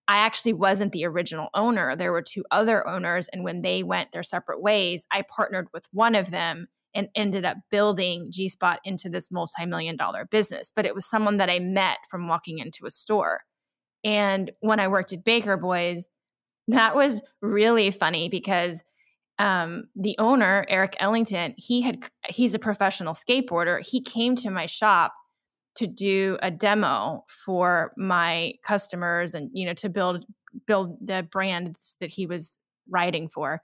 I 0.07 0.19
actually 0.19 0.53
wasn't 0.53 0.93
the 0.93 1.07
original 1.07 1.49
owner. 1.55 1.97
There 1.97 2.13
were 2.13 2.23
two 2.23 2.45
other 2.51 2.87
owners. 2.87 3.29
And 3.29 3.43
when 3.43 3.63
they 3.63 3.83
went 3.83 4.13
their 4.13 4.23
separate 4.23 4.61
ways, 4.61 5.07
I 5.11 5.23
partnered 5.23 5.69
with 5.73 5.87
one 5.93 6.15
of 6.15 6.31
them 6.31 6.67
and 6.95 7.09
ended 7.15 7.45
up 7.45 7.57
building 7.71 8.29
G 8.31 8.49
Spot 8.49 8.81
into 8.85 9.09
this 9.09 9.31
multi 9.31 9.67
million 9.67 9.97
dollar 9.97 10.27
business. 10.31 10.71
But 10.75 10.87
it 10.87 10.95
was 10.95 11.07
someone 11.07 11.39
that 11.39 11.51
I 11.51 11.59
met 11.59 11.99
from 12.09 12.29
walking 12.29 12.59
into 12.59 12.87
a 12.87 12.91
store. 12.91 13.43
And 14.05 14.53
when 14.61 14.79
I 14.81 14.89
worked 14.89 15.13
at 15.13 15.25
Baker 15.25 15.57
Boys, 15.57 16.09
that 16.69 16.95
was 16.95 17.23
really 17.41 17.91
funny 17.91 18.29
because 18.29 18.85
um, 19.39 19.85
the 19.97 20.17
owner, 20.19 20.65
Erik 20.69 20.97
Ellington, 21.01 21.55
he 21.57 21.83
had 21.83 22.05
he's 22.29 22.55
a 22.55 22.59
professional 22.59 23.15
skateboarder. 23.15 23.85
He 23.85 24.01
came 24.01 24.37
to 24.37 24.51
my 24.51 24.67
shop 24.67 25.15
to 25.77 25.87
do 25.87 26.39
a 26.43 26.51
demo 26.51 27.25
for 27.29 27.93
my 27.97 28.55
customers 28.65 29.35
and 29.35 29.51
you 29.53 29.67
know 29.67 29.75
to 29.75 29.89
build 29.89 30.25
build 30.67 30.97
the 31.05 31.27
brands 31.31 31.97
that 32.01 32.11
he 32.11 32.27
was 32.27 32.59
writing 32.89 33.29
for. 33.29 33.63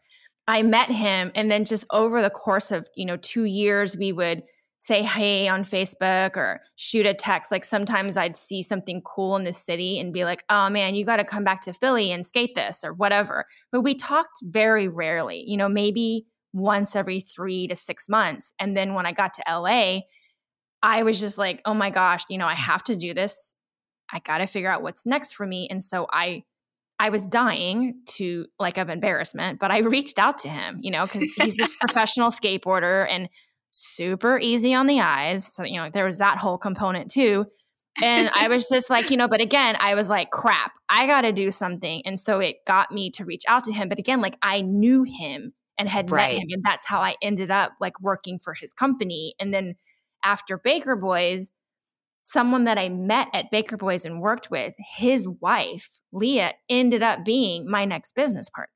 I 0.49 0.63
met 0.63 0.91
him 0.91 1.31
and 1.35 1.51
then 1.51 1.65
just 1.65 1.85
over 1.91 2.23
the 2.23 2.31
course 2.31 2.73
of 2.73 2.89
you 2.97 3.05
know 3.07 3.17
2 3.17 3.45
years 3.45 3.97
we 3.97 4.13
would 4.13 4.43
say 4.79 5.03
hey 5.03 5.47
on 5.47 5.63
facebook 5.63 6.37
or 6.37 6.63
shoot 6.77 7.07
a 7.07 7.15
text. 7.15 7.53
Like 7.53 7.65
sometimes 7.65 8.17
i'd 8.17 8.37
see 8.37 8.63
something 8.63 9.03
cool 9.03 9.37
in 9.37 9.45
the 9.45 9.53
city 9.53 9.99
and 9.99 10.13
be 10.13 10.25
like 10.25 10.45
oh 10.49 10.69
man 10.71 10.95
you 10.95 11.05
got 11.05 11.19
to 11.19 11.25
come 11.25 11.45
back 11.45 11.61
to 11.63 11.73
philly 11.73 12.11
and 12.13 12.25
skate 12.27 12.55
this 12.55 12.83
or 12.85 12.93
whatever. 12.95 13.45
But 13.71 13.83
we 13.83 13.95
talked 13.95 14.39
very 14.43 14.89
rarely 14.89 15.45
you 15.47 15.57
know 15.57 15.69
maybe 15.69 16.27
once 16.53 16.97
every 16.97 17.21
3 17.21 17.69
to 17.69 17.77
6 17.77 18.09
months. 18.09 18.53
And 18.59 18.77
then 18.77 18.95
when 18.95 19.07
i 19.07 19.13
got 19.13 19.35
to 19.35 19.43
la 19.49 20.01
I 20.83 21.03
was 21.03 21.21
just 21.21 21.39
like, 21.39 21.61
oh 21.65 21.75
my 21.75 21.91
gosh, 21.91 22.25
you 22.29 22.39
know, 22.39 22.47
I 22.47 22.55
have 22.55 22.83
to 22.85 22.97
do 22.97 23.15
this. 23.15 23.57
I 24.13 24.19
got 24.21 24.39
to 24.39 24.47
figure 24.47 24.71
out 24.71 24.83
what's 24.83 25.07
next 25.07 25.35
for 25.35 25.47
me. 25.47 25.69
And 25.71 25.83
so 25.83 26.07
I, 26.13 26.43
I 26.99 27.11
was 27.11 27.27
dying 27.27 28.01
to 28.17 28.47
like 28.59 28.79
of 28.79 28.89
embarrassment, 28.89 29.59
but 29.59 29.71
I 29.71 29.79
reached 29.79 30.19
out 30.19 30.39
to 30.39 30.49
him, 30.49 30.79
you 30.81 30.91
know, 30.91 31.05
because 31.05 31.31
he's 31.41 31.57
this 31.57 31.75
professional 31.81 32.31
skateboarder 32.31 33.07
and 33.09 33.29
super 33.71 34.39
easy 34.39 34.75
on 34.75 34.87
the 34.87 35.01
eyes. 35.01 35.55
So, 35.55 35.65
you 35.65 35.77
know, 35.77 35.91
there 35.93 36.07
was 36.07 36.19
that 36.19 36.39
whole 36.39 36.59
component 36.59 37.11
too. 37.11 37.47
And 38.03 38.31
I 38.35 38.49
was 38.49 38.69
just 38.69 38.89
like, 38.89 39.11
you 39.11 39.17
know, 39.17 39.29
but 39.29 39.41
again, 39.41 39.77
I 39.81 39.95
was 39.95 40.09
like, 40.09 40.31
crap, 40.31 40.73
I 40.89 41.07
got 41.07 41.23
to 41.23 41.33
do 41.33 41.51
something. 41.51 42.03
And 42.07 42.19
so 42.19 42.41
it 42.41 42.57
got 42.67 42.91
me 42.91 43.11
to 43.13 43.25
reach 43.25 43.43
out 43.49 43.65
to 43.65 43.73
him. 43.73 43.89
But 43.89 43.99
again, 43.99 44.21
like 44.21 44.37
I 44.43 44.63
knew 44.63 45.05
him 45.05 45.53
and 45.77 45.89
had 45.89 46.11
right. 46.11 46.35
met 46.35 46.43
him. 46.43 46.49
And 46.51 46.63
that's 46.63 46.87
how 46.87 47.01
I 47.01 47.17
ended 47.21 47.51
up 47.51 47.73
like 47.81 48.01
working 48.01 48.39
for 48.39 48.55
his 48.55 48.73
company. 48.73 49.35
And 49.41 49.53
then 49.53 49.75
after 50.23 50.59
Baker 50.59 50.97
Boys, 50.97 51.51
someone 52.23 52.65
that 52.65 52.79
I 52.79 52.89
met 52.89 53.29
at 53.33 53.51
Baker 53.51 53.77
Boys 53.77 54.05
and 54.05 54.21
worked 54.21 54.51
with, 54.51 54.75
his 54.97 55.29
wife, 55.29 56.01
Leah, 56.13 56.53
ended 56.69 57.03
up 57.03 57.25
being 57.25 57.69
my 57.69 57.85
next 57.85 58.15
business 58.15 58.49
partner. 58.49 58.73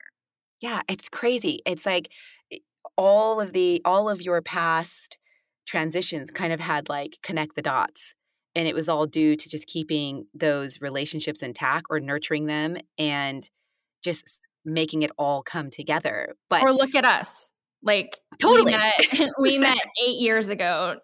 Yeah, 0.60 0.82
it's 0.88 1.08
crazy. 1.08 1.60
It's 1.66 1.86
like 1.86 2.10
eh, 2.52 2.58
all 2.96 3.40
of 3.40 3.52
the 3.52 3.82
all 3.84 4.08
of 4.08 4.22
your 4.22 4.40
past 4.42 5.18
transitions 5.66 6.30
kind 6.30 6.52
of 6.52 6.60
had 6.60 6.88
like 6.88 7.18
connect 7.22 7.54
the 7.54 7.62
dots. 7.62 8.14
And 8.56 8.68
it 8.68 8.74
was 8.74 8.88
all 8.88 9.06
due 9.06 9.34
to 9.34 9.48
just 9.48 9.66
keeping 9.66 10.26
those 10.32 10.80
relationships 10.80 11.42
intact 11.42 11.86
or 11.90 11.98
nurturing 11.98 12.46
them 12.46 12.76
and 12.98 13.48
just 14.02 14.40
making 14.64 15.02
it 15.02 15.10
all 15.18 15.42
come 15.42 15.70
together. 15.70 16.34
But 16.48 16.62
or 16.62 16.72
look 16.72 16.94
at 16.94 17.04
us. 17.04 17.53
Like 17.84 18.18
totally, 18.40 18.72
we 18.72 18.78
met, 18.78 19.30
we 19.40 19.58
met 19.60 19.78
eight 20.02 20.18
years 20.18 20.48
ago, 20.48 20.96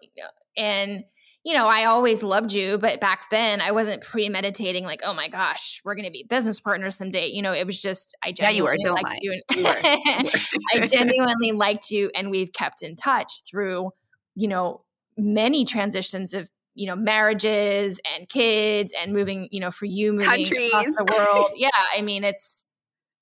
and 0.57 1.03
you 1.43 1.55
know, 1.55 1.67
I 1.67 1.85
always 1.85 2.21
loved 2.21 2.53
you, 2.53 2.77
but 2.77 2.99
back 2.99 3.29
then 3.31 3.61
I 3.61 3.71
wasn't 3.71 4.01
premeditating 4.03 4.83
like, 4.83 5.01
oh 5.03 5.13
my 5.13 5.27
gosh, 5.27 5.81
we're 5.83 5.95
going 5.95 6.05
to 6.05 6.11
be 6.11 6.23
business 6.27 6.59
partners 6.59 6.95
someday. 6.95 7.27
You 7.27 7.41
know, 7.41 7.53
it 7.53 7.65
was 7.65 7.81
just 7.81 8.15
I 8.23 8.31
genuinely 8.31 8.77
yeah, 8.83 8.87
you 8.87 8.91
were, 8.91 8.95
liked 8.95 9.09
lie. 9.09 9.19
you. 9.21 9.31
And, 9.31 9.57
you 9.57 9.63
were. 9.63 10.83
I 10.83 10.87
genuinely 10.87 11.51
liked 11.51 11.89
you, 11.89 12.11
and 12.15 12.29
we've 12.29 12.53
kept 12.53 12.83
in 12.83 12.95
touch 12.95 13.41
through, 13.49 13.91
you 14.35 14.47
know, 14.47 14.83
many 15.17 15.65
transitions 15.65 16.33
of 16.33 16.49
you 16.75 16.87
know 16.87 16.95
marriages 16.95 17.99
and 18.15 18.29
kids 18.29 18.93
and 18.99 19.11
moving. 19.11 19.47
You 19.51 19.61
know, 19.61 19.71
for 19.71 19.85
you 19.85 20.13
moving 20.13 20.27
Countries. 20.27 20.67
across 20.69 20.87
the 20.87 21.05
world. 21.17 21.51
yeah, 21.55 21.69
I 21.95 22.01
mean, 22.01 22.23
it's, 22.23 22.67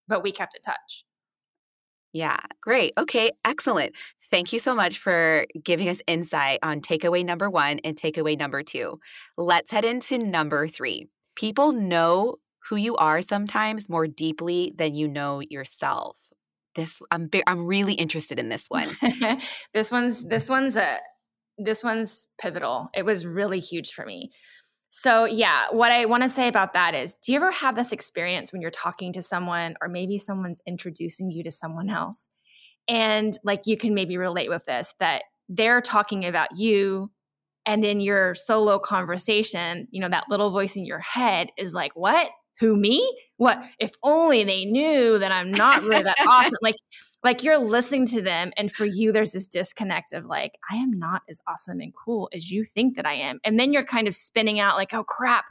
but 0.10 0.24
we 0.24 0.34
kept 0.34 0.56
in 0.56 0.62
touch. 0.62 1.06
Yeah, 2.12 2.40
great. 2.62 2.94
Okay, 2.98 3.32
excellent. 3.46 3.92
Thank 4.32 4.52
you 4.52 4.60
so 4.60 4.74
much 4.74 4.98
for 4.98 5.46
giving 5.64 5.90
us 5.90 6.02
insight 6.08 6.60
on 6.64 6.82
takeaway 6.82 7.24
number 7.24 7.50
one 7.50 7.80
and 7.84 7.96
takeaway 7.96 8.38
number 8.38 8.64
two. 8.64 9.00
Let's 9.38 9.72
head 9.72 9.86
into 9.86 10.18
number 10.18 10.68
three. 10.68 11.08
People 11.36 11.72
know 11.72 12.38
who 12.70 12.76
you 12.76 12.96
are 12.96 13.22
sometimes 13.22 13.90
more 13.90 14.08
deeply 14.08 14.74
than 14.76 14.96
you 14.96 15.08
know 15.08 15.40
yourself. 15.40 16.18
This 16.76 17.02
I'm 17.12 17.30
I'm 17.46 17.66
really 17.66 17.94
interested 17.94 18.40
in 18.40 18.50
this 18.50 18.68
one. 18.70 18.88
this 19.74 19.92
one's 19.92 20.26
this 20.26 20.50
one's 20.50 20.78
a 20.78 20.98
this 21.58 21.84
one's 21.84 22.28
pivotal. 22.42 22.90
It 22.96 23.06
was 23.06 23.26
really 23.26 23.60
huge 23.60 23.92
for 23.92 24.06
me. 24.06 24.32
So, 24.90 25.26
yeah, 25.26 25.68
what 25.72 25.92
I 25.92 26.06
want 26.06 26.24
to 26.24 26.30
say 26.30 26.48
about 26.48 26.74
that 26.74 26.96
is 26.96 27.14
do 27.14 27.32
you 27.32 27.36
ever 27.38 27.52
have 27.52 27.76
this 27.76 27.92
experience 27.92 28.52
when 28.52 28.62
you're 28.62 28.72
talking 28.72 29.14
to 29.14 29.22
someone, 29.22 29.76
or 29.82 29.88
maybe 29.88 30.18
someone's 30.18 30.62
introducing 30.68 31.30
you 31.30 31.44
to 31.44 31.52
someone 31.52 31.90
else? 31.90 32.30
And 32.88 33.38
like 33.44 33.62
you 33.68 33.78
can 33.78 33.94
maybe 33.94 34.18
relate 34.18 34.50
with 34.50 34.66
this 34.66 34.96
that 35.00 35.24
they're 35.48 35.82
talking 35.82 36.26
about 36.26 36.58
you. 36.58 37.12
And 37.66 37.86
in 37.86 38.00
your 38.00 38.34
solo 38.34 38.80
conversation, 38.80 39.88
you 39.92 40.02
know, 40.02 40.10
that 40.10 40.26
little 40.30 40.50
voice 40.50 40.76
in 40.76 40.86
your 40.86 41.00
head 41.00 41.50
is 41.58 41.74
like, 41.76 41.92
what? 41.96 42.32
Who, 42.60 42.76
me? 42.76 43.08
What? 43.38 43.64
If 43.80 43.92
only 44.04 44.44
they 44.44 44.66
knew 44.66 45.18
that 45.20 45.32
I'm 45.32 45.52
not 45.52 45.82
really 45.82 46.04
that 46.04 46.18
awesome. 46.28 46.58
Like, 46.62 46.76
like 47.24 47.44
you're 47.44 47.58
listening 47.58 48.06
to 48.08 48.22
them 48.22 48.52
and 48.58 48.72
for 48.72 48.86
you 48.86 49.12
there's 49.12 49.32
this 49.32 49.48
disconnect 49.48 50.14
of 50.14 50.26
like 50.26 50.54
i 50.72 50.76
am 50.76 50.98
not 50.98 51.22
as 51.30 51.42
awesome 51.48 51.82
and 51.82 51.94
cool 51.94 52.30
as 52.34 52.50
you 52.50 52.64
think 52.64 52.96
that 52.96 53.06
i 53.06 53.14
am. 53.14 53.40
And 53.44 53.60
then 53.60 53.74
you're 53.74 53.84
kind 53.84 54.08
of 54.08 54.14
spinning 54.14 54.60
out 54.60 54.78
like 54.78 54.94
oh 54.94 55.04
crap. 55.04 55.46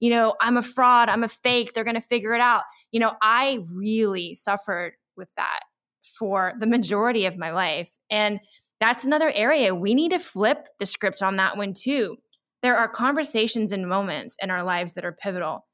You 0.00 0.10
know 0.10 0.34
i'm 0.40 0.56
a 0.56 0.62
fraud. 0.62 1.08
I'm 1.08 1.24
a 1.24 1.28
fake. 1.28 1.72
They're 1.72 1.84
going 1.84 1.94
to 1.94 2.00
figure 2.00 2.34
it 2.34 2.40
out. 2.40 2.62
You 2.92 3.00
know 3.00 3.12
i 3.22 3.60
really 3.70 4.34
suffered 4.34 4.94
with 5.16 5.28
that 5.36 5.60
for 6.18 6.52
the 6.58 6.66
majority 6.66 7.26
of 7.26 7.36
my 7.36 7.50
life 7.50 7.96
and 8.10 8.40
that's 8.80 9.04
another 9.04 9.30
area. 9.34 9.74
We 9.74 9.94
need 9.94 10.10
to 10.10 10.18
flip 10.18 10.66
the 10.78 10.86
script 10.86 11.22
on 11.22 11.36
that 11.36 11.56
one 11.56 11.72
too. 11.72 12.16
There 12.62 12.76
are 12.76 12.88
conversations 12.88 13.72
and 13.72 13.88
moments 13.88 14.36
in 14.42 14.50
our 14.50 14.62
lives 14.62 14.94
that 14.94 15.04
are 15.04 15.12
pivotal 15.12 15.64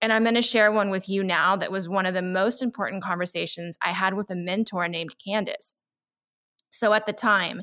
and 0.00 0.12
I'm 0.12 0.22
going 0.22 0.34
to 0.34 0.42
share 0.42 0.70
one 0.70 0.90
with 0.90 1.08
you 1.08 1.24
now 1.24 1.56
that 1.56 1.72
was 1.72 1.88
one 1.88 2.06
of 2.06 2.14
the 2.14 2.22
most 2.22 2.62
important 2.62 3.02
conversations 3.02 3.76
I 3.82 3.90
had 3.90 4.14
with 4.14 4.30
a 4.30 4.36
mentor 4.36 4.88
named 4.88 5.16
Candace. 5.24 5.80
So 6.70 6.92
at 6.92 7.06
the 7.06 7.12
time, 7.12 7.62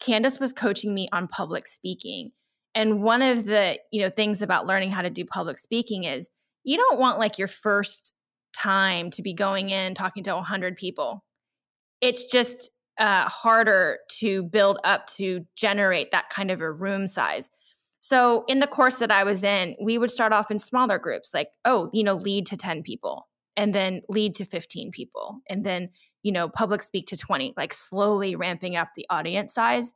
Candace 0.00 0.38
was 0.38 0.52
coaching 0.52 0.94
me 0.94 1.08
on 1.12 1.28
public 1.28 1.66
speaking. 1.66 2.30
And 2.74 3.02
one 3.02 3.22
of 3.22 3.46
the, 3.46 3.78
you 3.90 4.02
know, 4.02 4.10
things 4.10 4.42
about 4.42 4.66
learning 4.66 4.90
how 4.90 5.02
to 5.02 5.10
do 5.10 5.24
public 5.24 5.58
speaking 5.58 6.04
is 6.04 6.28
you 6.64 6.76
don't 6.76 6.98
want 6.98 7.18
like 7.18 7.38
your 7.38 7.48
first 7.48 8.14
time 8.56 9.10
to 9.10 9.22
be 9.22 9.34
going 9.34 9.70
in 9.70 9.94
talking 9.94 10.22
to 10.24 10.34
100 10.34 10.76
people. 10.76 11.24
It's 12.00 12.24
just 12.24 12.70
uh, 12.98 13.28
harder 13.28 13.98
to 14.18 14.42
build 14.42 14.78
up 14.84 15.06
to 15.06 15.46
generate 15.56 16.10
that 16.12 16.28
kind 16.28 16.50
of 16.50 16.60
a 16.60 16.70
room 16.70 17.06
size. 17.06 17.50
So, 18.06 18.44
in 18.48 18.58
the 18.58 18.66
course 18.66 18.98
that 18.98 19.10
I 19.10 19.24
was 19.24 19.42
in, 19.42 19.76
we 19.80 19.96
would 19.96 20.10
start 20.10 20.34
off 20.34 20.50
in 20.50 20.58
smaller 20.58 20.98
groups, 20.98 21.32
like, 21.32 21.48
oh, 21.64 21.88
you 21.94 22.04
know, 22.04 22.12
lead 22.12 22.44
to 22.48 22.54
10 22.54 22.82
people, 22.82 23.28
and 23.56 23.74
then 23.74 24.02
lead 24.10 24.34
to 24.34 24.44
15 24.44 24.90
people, 24.90 25.38
and 25.48 25.64
then, 25.64 25.88
you 26.22 26.30
know, 26.30 26.50
public 26.50 26.82
speak 26.82 27.06
to 27.06 27.16
20, 27.16 27.54
like 27.56 27.72
slowly 27.72 28.36
ramping 28.36 28.76
up 28.76 28.88
the 28.94 29.06
audience 29.08 29.54
size. 29.54 29.94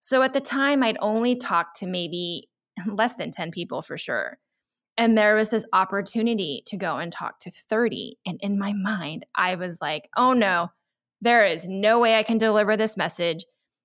So, 0.00 0.22
at 0.22 0.32
the 0.32 0.40
time, 0.40 0.82
I'd 0.82 0.96
only 1.02 1.36
talked 1.36 1.76
to 1.80 1.86
maybe 1.86 2.48
less 2.86 3.14
than 3.16 3.30
10 3.30 3.50
people 3.50 3.82
for 3.82 3.98
sure. 3.98 4.38
And 4.96 5.18
there 5.18 5.34
was 5.34 5.50
this 5.50 5.66
opportunity 5.74 6.62
to 6.68 6.78
go 6.78 6.96
and 6.96 7.12
talk 7.12 7.40
to 7.40 7.50
30. 7.50 8.16
And 8.24 8.40
in 8.40 8.58
my 8.58 8.72
mind, 8.72 9.26
I 9.36 9.56
was 9.56 9.82
like, 9.82 10.08
oh 10.16 10.32
no, 10.32 10.70
there 11.20 11.44
is 11.44 11.68
no 11.68 11.98
way 11.98 12.16
I 12.16 12.22
can 12.22 12.38
deliver 12.38 12.74
this 12.74 12.96
message. 12.96 13.44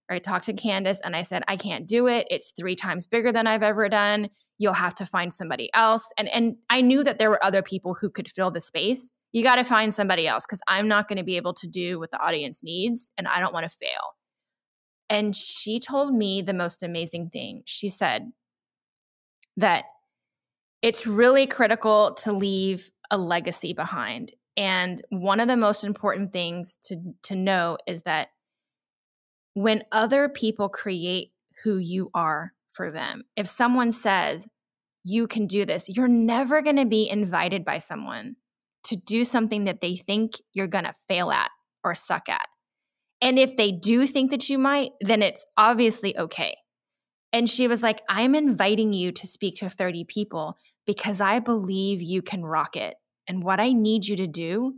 Or 0.09 0.15
I 0.15 0.19
talked 0.19 0.45
to 0.45 0.53
Candace 0.53 1.01
and 1.01 1.15
I 1.15 1.21
said, 1.21 1.43
I 1.47 1.55
can't 1.55 1.87
do 1.87 2.07
it. 2.07 2.27
It's 2.31 2.51
three 2.51 2.75
times 2.75 3.05
bigger 3.05 3.31
than 3.31 3.47
I've 3.47 3.63
ever 3.63 3.87
done. 3.89 4.29
You'll 4.57 4.73
have 4.73 4.95
to 4.95 5.05
find 5.05 5.33
somebody 5.33 5.69
else. 5.73 6.11
And, 6.17 6.27
and 6.29 6.55
I 6.69 6.81
knew 6.81 7.03
that 7.03 7.17
there 7.17 7.29
were 7.29 7.43
other 7.43 7.61
people 7.61 7.95
who 7.95 8.09
could 8.09 8.27
fill 8.27 8.51
the 8.51 8.59
space. 8.59 9.11
You 9.31 9.43
got 9.43 9.55
to 9.55 9.63
find 9.63 9.93
somebody 9.93 10.27
else 10.27 10.45
because 10.45 10.61
I'm 10.67 10.87
not 10.87 11.07
going 11.07 11.17
to 11.17 11.23
be 11.23 11.37
able 11.37 11.53
to 11.53 11.67
do 11.67 11.99
what 11.99 12.11
the 12.11 12.19
audience 12.19 12.63
needs 12.63 13.11
and 13.17 13.27
I 13.27 13.39
don't 13.39 13.53
want 13.53 13.69
to 13.69 13.75
fail. 13.75 14.15
And 15.09 15.35
she 15.35 15.79
told 15.79 16.13
me 16.13 16.41
the 16.41 16.53
most 16.53 16.83
amazing 16.83 17.29
thing. 17.29 17.63
She 17.65 17.89
said 17.89 18.31
that 19.57 19.85
it's 20.81 21.05
really 21.05 21.45
critical 21.45 22.13
to 22.23 22.31
leave 22.31 22.89
a 23.11 23.17
legacy 23.17 23.73
behind. 23.73 24.33
And 24.55 25.01
one 25.09 25.39
of 25.39 25.47
the 25.47 25.57
most 25.57 25.83
important 25.83 26.31
things 26.31 26.77
to, 26.83 26.97
to 27.23 27.35
know 27.35 27.77
is 27.87 28.01
that 28.03 28.29
when 29.59 29.83
other 29.91 30.29
people 30.29 30.69
create 30.69 31.33
who 31.65 31.77
you 31.77 32.09
are 32.13 32.53
for 32.71 32.91
them, 32.91 33.25
if 33.35 33.45
someone 33.45 33.91
says, 33.91 34.47
you 35.03 35.27
can 35.27 35.47
do 35.47 35.65
this, 35.65 35.89
you're 35.89 36.07
never 36.07 36.61
going 36.61 36.77
to 36.77 36.85
be 36.85 37.09
invited 37.09 37.65
by 37.65 37.77
someone 37.77 38.37
to 38.85 38.95
do 38.95 39.25
something 39.25 39.65
that 39.65 39.81
they 39.81 39.97
think 39.97 40.35
you're 40.53 40.65
going 40.65 40.85
to 40.85 40.95
fail 41.09 41.29
at 41.29 41.51
or 41.83 41.93
suck 41.93 42.29
at. 42.29 42.47
And 43.21 43.37
if 43.37 43.57
they 43.57 43.69
do 43.69 44.07
think 44.07 44.31
that 44.31 44.47
you 44.47 44.57
might, 44.57 44.91
then 45.01 45.21
it's 45.21 45.45
obviously 45.57 46.17
okay. 46.17 46.55
And 47.33 47.49
she 47.49 47.67
was 47.67 47.83
like, 47.83 48.01
I'm 48.07 48.35
inviting 48.35 48.93
you 48.93 49.11
to 49.11 49.27
speak 49.27 49.55
to 49.55 49.69
30 49.69 50.05
people 50.05 50.55
because 50.87 51.19
I 51.19 51.39
believe 51.39 52.01
you 52.01 52.21
can 52.21 52.45
rock 52.45 52.77
it. 52.77 52.95
And 53.27 53.43
what 53.43 53.59
I 53.59 53.73
need 53.73 54.07
you 54.07 54.15
to 54.15 54.27
do 54.27 54.75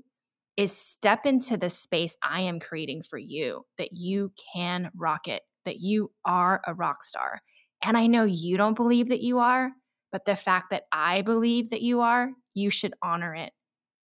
is 0.61 0.77
step 0.77 1.25
into 1.25 1.57
the 1.57 1.69
space 1.69 2.15
I 2.21 2.41
am 2.41 2.59
creating 2.59 3.01
for 3.01 3.17
you, 3.17 3.65
that 3.79 3.93
you 3.93 4.31
can 4.53 4.91
rock 4.95 5.27
it, 5.27 5.41
that 5.65 5.79
you 5.79 6.11
are 6.23 6.61
a 6.67 6.75
rock 6.75 7.01
star. 7.01 7.39
And 7.83 7.97
I 7.97 8.05
know 8.05 8.25
you 8.25 8.57
don't 8.57 8.75
believe 8.75 9.09
that 9.09 9.23
you 9.23 9.39
are, 9.39 9.71
but 10.11 10.25
the 10.25 10.35
fact 10.35 10.69
that 10.69 10.83
I 10.91 11.23
believe 11.23 11.71
that 11.71 11.81
you 11.81 12.01
are, 12.01 12.29
you 12.53 12.69
should 12.69 12.93
honor 13.01 13.33
it 13.33 13.53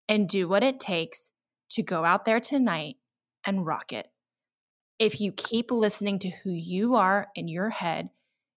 and 0.08 0.26
do 0.26 0.48
what 0.48 0.64
it 0.64 0.80
takes 0.80 1.34
to 1.72 1.82
go 1.82 2.06
out 2.06 2.24
there 2.24 2.40
tonight 2.40 2.96
and 3.44 3.66
rock 3.66 3.92
it. 3.92 4.08
If 4.98 5.20
you 5.20 5.32
keep 5.32 5.70
listening 5.70 6.18
to 6.20 6.30
who 6.42 6.52
you 6.52 6.94
are 6.94 7.28
in 7.34 7.48
your 7.48 7.68
head, 7.68 8.08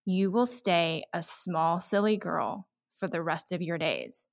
you 0.05 0.31
will 0.31 0.45
stay 0.45 1.03
a 1.13 1.21
small, 1.21 1.81
silly 1.81 2.15
girl 2.15 2.69
for 2.97 3.09
the 3.09 3.21
rest 3.21 3.51
of 3.51 3.61
your 3.61 3.77
days. 3.77 4.25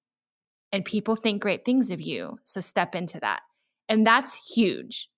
And 0.70 0.84
people 0.84 1.16
think 1.16 1.42
great 1.42 1.64
things 1.64 1.90
of 1.90 2.00
you. 2.00 2.38
So 2.44 2.60
step 2.60 2.94
into 2.94 3.18
that. 3.20 3.40
And 3.88 4.06
that's 4.06 4.36
huge. 4.54 5.08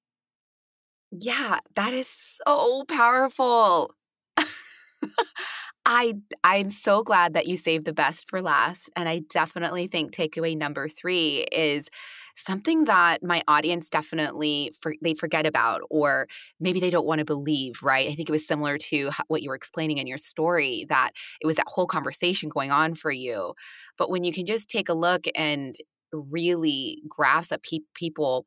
Yeah, 1.10 1.58
that 1.74 1.94
is 1.94 2.08
so 2.08 2.84
powerful. 2.88 3.94
I 5.86 6.14
I'm 6.44 6.68
so 6.68 7.02
glad 7.02 7.34
that 7.34 7.46
you 7.46 7.56
saved 7.56 7.86
the 7.86 7.92
best 7.94 8.28
for 8.28 8.42
last 8.42 8.90
and 8.96 9.08
I 9.08 9.20
definitely 9.30 9.86
think 9.86 10.12
takeaway 10.12 10.56
number 10.56 10.88
3 10.88 11.46
is 11.52 11.88
something 12.36 12.84
that 12.84 13.22
my 13.24 13.42
audience 13.48 13.90
definitely 13.90 14.72
for, 14.80 14.94
they 15.02 15.14
forget 15.14 15.46
about 15.46 15.80
or 15.90 16.26
maybe 16.60 16.78
they 16.80 16.90
don't 16.90 17.06
want 17.06 17.18
to 17.18 17.24
believe 17.24 17.82
right 17.82 18.06
i 18.08 18.14
think 18.14 18.28
it 18.28 18.32
was 18.32 18.46
similar 18.46 18.78
to 18.78 19.10
what 19.26 19.42
you 19.42 19.48
were 19.48 19.56
explaining 19.56 19.98
in 19.98 20.06
your 20.06 20.18
story 20.18 20.84
that 20.88 21.10
it 21.40 21.46
was 21.46 21.56
that 21.56 21.66
whole 21.68 21.86
conversation 21.86 22.48
going 22.48 22.70
on 22.70 22.94
for 22.94 23.10
you 23.10 23.54
but 23.96 24.08
when 24.10 24.22
you 24.22 24.32
can 24.32 24.46
just 24.46 24.68
take 24.68 24.88
a 24.88 24.94
look 24.94 25.24
and 25.34 25.76
really 26.12 27.02
grasp 27.08 27.50
that 27.50 27.62
pe- 27.64 27.80
people 27.94 28.46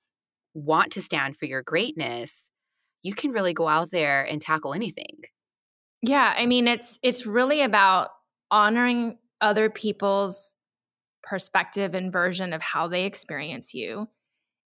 want 0.53 0.91
to 0.91 1.01
stand 1.01 1.37
for 1.37 1.45
your 1.45 1.61
greatness 1.61 2.49
you 3.03 3.13
can 3.15 3.31
really 3.31 3.53
go 3.53 3.67
out 3.67 3.89
there 3.91 4.23
and 4.23 4.41
tackle 4.41 4.73
anything. 4.73 5.21
Yeah 6.03 6.33
i 6.37 6.45
mean 6.45 6.67
it's 6.67 6.99
it's 7.03 7.25
really 7.25 7.61
about 7.61 8.09
honoring 8.49 9.17
other 9.39 9.69
people's 9.69 10.55
perspective 11.23 11.93
and 11.93 12.11
version 12.11 12.53
of 12.53 12.61
how 12.61 12.87
they 12.87 13.05
experience 13.05 13.73
you 13.73 14.07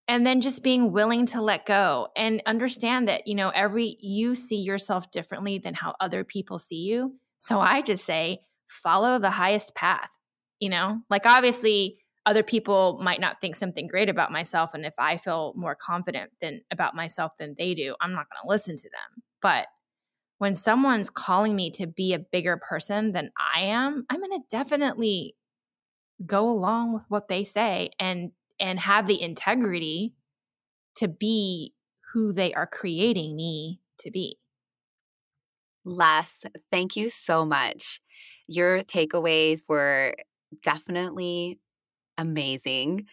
and 0.08 0.26
then 0.26 0.42
just 0.42 0.64
being 0.64 0.92
willing 0.92 1.26
to 1.26 1.42
let 1.42 1.66
go 1.66 2.10
and 2.16 2.42
understand 2.46 3.08
that 3.08 3.28
you 3.28 3.36
know 3.36 3.50
every 3.50 3.96
you 4.00 4.36
see 4.36 4.62
yourself 4.62 5.10
differently 5.12 5.58
than 5.58 5.74
how 5.74 5.96
other 6.00 6.24
people 6.24 6.58
see 6.58 6.84
you. 6.84 7.16
So 7.40 7.60
i 7.60 7.82
just 7.82 8.06
say 8.06 8.40
follow 8.68 9.18
the 9.18 9.32
highest 9.32 9.76
path 9.76 10.20
you 10.64 10.70
know? 10.70 11.02
Like 11.10 11.26
obviously 11.26 12.03
other 12.26 12.44
people 12.44 13.00
might 13.02 13.20
not 13.20 13.42
think 13.42 13.56
something 13.56 13.88
great 13.88 14.10
about 14.10 14.32
myself 14.32 14.74
and 14.74 14.86
if 14.86 14.96
i 14.98 15.18
feel 15.18 15.54
more 15.56 15.76
confident 15.76 16.32
than 16.42 16.62
about 16.72 16.96
myself 16.96 17.32
than 17.38 17.56
they 17.58 17.74
do 17.74 17.96
i'm 18.02 18.14
not 18.14 18.28
going 18.30 18.42
to 18.42 18.50
listen 18.50 18.76
to 18.76 18.90
them 18.90 19.24
but 19.42 19.68
when 20.38 20.56
someone's 20.56 21.10
calling 21.10 21.56
me 21.56 21.70
to 21.70 21.88
be 21.88 22.14
a 22.14 22.20
bigger 22.20 22.58
person 22.58 23.12
than 23.12 23.32
i 23.56 23.62
am 23.62 24.06
i'm 24.10 24.20
going 24.20 24.32
to 24.32 24.46
definitely 24.50 25.36
go 26.26 26.50
along 26.50 26.94
with 26.94 27.04
what 27.10 27.28
they 27.28 27.44
say 27.44 27.90
and 28.00 28.32
and 28.60 28.80
have 28.80 29.08
the 29.08 29.22
integrity 29.22 30.14
to 30.96 31.08
be 31.08 31.74
who 32.14 32.32
they 32.32 32.54
are 32.54 32.68
creating 32.68 33.36
me 33.36 33.80
to 34.00 34.12
be. 34.12 34.38
Les, 35.84 36.46
thank 36.72 36.96
you 36.96 37.10
so 37.10 37.46
much. 37.46 38.00
Your 38.48 38.84
takeaways 38.84 39.64
were 39.68 40.16
definitely 40.62 41.60
amazing. 42.18 43.06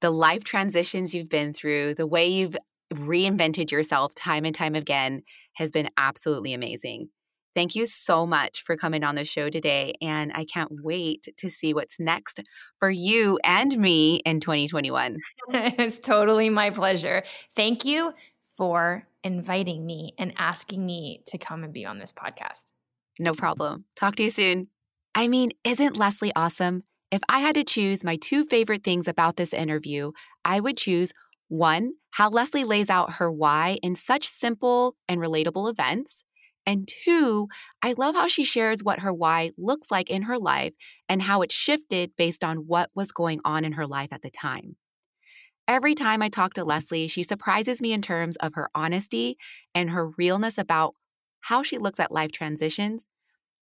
The 0.00 0.10
life 0.10 0.44
transitions 0.44 1.14
you've 1.14 1.28
been 1.28 1.52
through, 1.52 1.94
the 1.94 2.06
way 2.06 2.28
you've 2.28 2.56
reinvented 2.92 3.70
yourself 3.70 4.14
time 4.14 4.44
and 4.44 4.54
time 4.54 4.74
again 4.74 5.22
has 5.54 5.70
been 5.70 5.90
absolutely 5.96 6.52
amazing. 6.54 7.08
Thank 7.54 7.74
you 7.74 7.86
so 7.86 8.24
much 8.24 8.62
for 8.62 8.76
coming 8.76 9.02
on 9.02 9.16
the 9.16 9.24
show 9.24 9.50
today. 9.50 9.94
And 10.00 10.30
I 10.34 10.44
can't 10.44 10.70
wait 10.82 11.26
to 11.36 11.48
see 11.48 11.74
what's 11.74 11.98
next 11.98 12.40
for 12.78 12.88
you 12.88 13.38
and 13.42 13.76
me 13.76 14.20
in 14.24 14.38
2021. 14.38 15.16
it's 15.48 15.98
totally 15.98 16.50
my 16.50 16.70
pleasure. 16.70 17.24
Thank 17.56 17.84
you 17.84 18.14
for 18.56 19.06
inviting 19.24 19.84
me 19.84 20.12
and 20.18 20.32
asking 20.36 20.86
me 20.86 21.22
to 21.26 21.38
come 21.38 21.64
and 21.64 21.72
be 21.72 21.84
on 21.84 21.98
this 21.98 22.12
podcast. 22.12 22.72
No 23.18 23.32
problem. 23.32 23.86
Talk 23.96 24.14
to 24.16 24.24
you 24.24 24.30
soon. 24.30 24.68
I 25.14 25.26
mean, 25.26 25.50
isn't 25.64 25.96
Leslie 25.96 26.32
awesome? 26.36 26.84
If 27.10 27.20
I 27.28 27.38
had 27.40 27.54
to 27.54 27.64
choose 27.64 28.04
my 28.04 28.16
two 28.16 28.44
favorite 28.44 28.84
things 28.84 29.08
about 29.08 29.36
this 29.36 29.54
interview, 29.54 30.12
I 30.44 30.60
would 30.60 30.76
choose 30.76 31.12
one, 31.48 31.92
how 32.10 32.28
Leslie 32.28 32.64
lays 32.64 32.90
out 32.90 33.14
her 33.14 33.32
why 33.32 33.78
in 33.82 33.96
such 33.96 34.28
simple 34.28 34.94
and 35.08 35.20
relatable 35.20 35.70
events. 35.70 36.22
And 36.66 36.86
two, 37.04 37.48
I 37.82 37.94
love 37.96 38.14
how 38.14 38.28
she 38.28 38.44
shares 38.44 38.84
what 38.84 38.98
her 38.98 39.12
why 39.12 39.52
looks 39.56 39.90
like 39.90 40.10
in 40.10 40.22
her 40.22 40.38
life 40.38 40.74
and 41.08 41.22
how 41.22 41.40
it 41.40 41.50
shifted 41.50 42.12
based 42.18 42.44
on 42.44 42.66
what 42.66 42.90
was 42.94 43.10
going 43.10 43.40
on 43.42 43.64
in 43.64 43.72
her 43.72 43.86
life 43.86 44.12
at 44.12 44.20
the 44.20 44.30
time. 44.30 44.76
Every 45.66 45.94
time 45.94 46.20
I 46.20 46.28
talk 46.28 46.52
to 46.54 46.64
Leslie, 46.64 47.08
she 47.08 47.22
surprises 47.22 47.80
me 47.80 47.92
in 47.92 48.02
terms 48.02 48.36
of 48.36 48.54
her 48.54 48.68
honesty 48.74 49.38
and 49.74 49.90
her 49.90 50.08
realness 50.18 50.58
about 50.58 50.94
how 51.40 51.62
she 51.62 51.78
looks 51.78 52.00
at 52.00 52.12
life 52.12 52.32
transitions, 52.32 53.06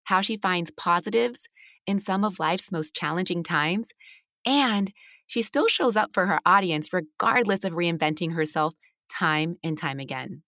how 0.06 0.22
she 0.22 0.38
finds 0.38 0.72
positives 0.72 1.48
in 1.88 2.00
some 2.00 2.24
of 2.24 2.40
life's 2.40 2.72
most 2.72 2.96
challenging 2.96 3.44
times, 3.44 3.92
and 4.46 4.92
she 5.28 5.42
still 5.42 5.68
shows 5.68 5.96
up 5.96 6.14
for 6.14 6.28
her 6.28 6.40
audience 6.46 6.94
regardless 6.94 7.64
of 7.64 7.74
reinventing 7.74 8.34
herself 8.34 8.74
time 9.10 9.58
and 9.64 9.78
time 9.78 10.00
again. 10.00 10.44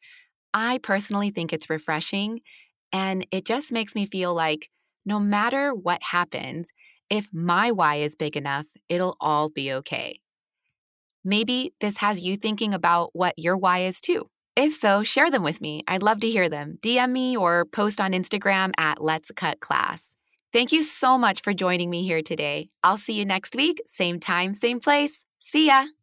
I 0.54 0.80
personally 0.80 1.30
think 1.30 1.52
it's 1.52 1.70
refreshing 1.70 2.42
and 2.94 3.26
it 3.32 3.46
just 3.46 3.72
makes 3.72 3.96
me 3.96 4.06
feel 4.06 4.34
like 4.34 4.70
no 5.06 5.20
matter 5.20 5.74
what 5.74 6.02
happens, 6.12 6.72
if 7.10 7.28
my 7.32 7.72
why 7.72 7.96
is 7.96 8.16
big 8.16 8.36
enough, 8.36 8.66
it'll 8.90 9.16
all 9.20 9.50
be 9.50 9.72
okay. 9.72 10.20
Maybe 11.24 11.74
this 11.82 11.98
has 11.98 12.22
you 12.22 12.38
thinking 12.38 12.74
about 12.74 13.10
what 13.14 13.34
your 13.38 13.58
why 13.58 13.80
is 13.80 14.02
too. 14.02 14.30
If 14.56 14.74
so, 14.74 15.04
share 15.04 15.30
them 15.30 15.44
with 15.44 15.62
me. 15.62 15.84
I'd 15.88 16.04
love 16.04 16.20
to 16.22 16.30
hear 16.30 16.50
them. 16.50 16.80
DM 16.82 17.12
me 17.12 17.38
or 17.38 17.66
post 17.66 18.02
on 18.02 18.12
Instagram 18.12 18.72
at 18.78 19.02
Let's 19.02 19.32
Cut 19.32 19.60
Class. 19.60 20.17
Thank 20.54 20.72
you 20.72 20.84
so 20.84 21.18
much 21.18 21.42
for 21.42 21.54
joining 21.54 21.90
me 21.90 22.04
here 22.04 22.22
today. 22.22 22.70
I'll 22.84 22.98
see 22.98 23.14
you 23.14 23.26
next 23.26 23.56
week, 23.56 23.82
same 23.86 24.20
time, 24.20 24.54
same 24.54 24.80
place. 24.80 25.24
See 25.40 25.68
ya. 25.68 25.97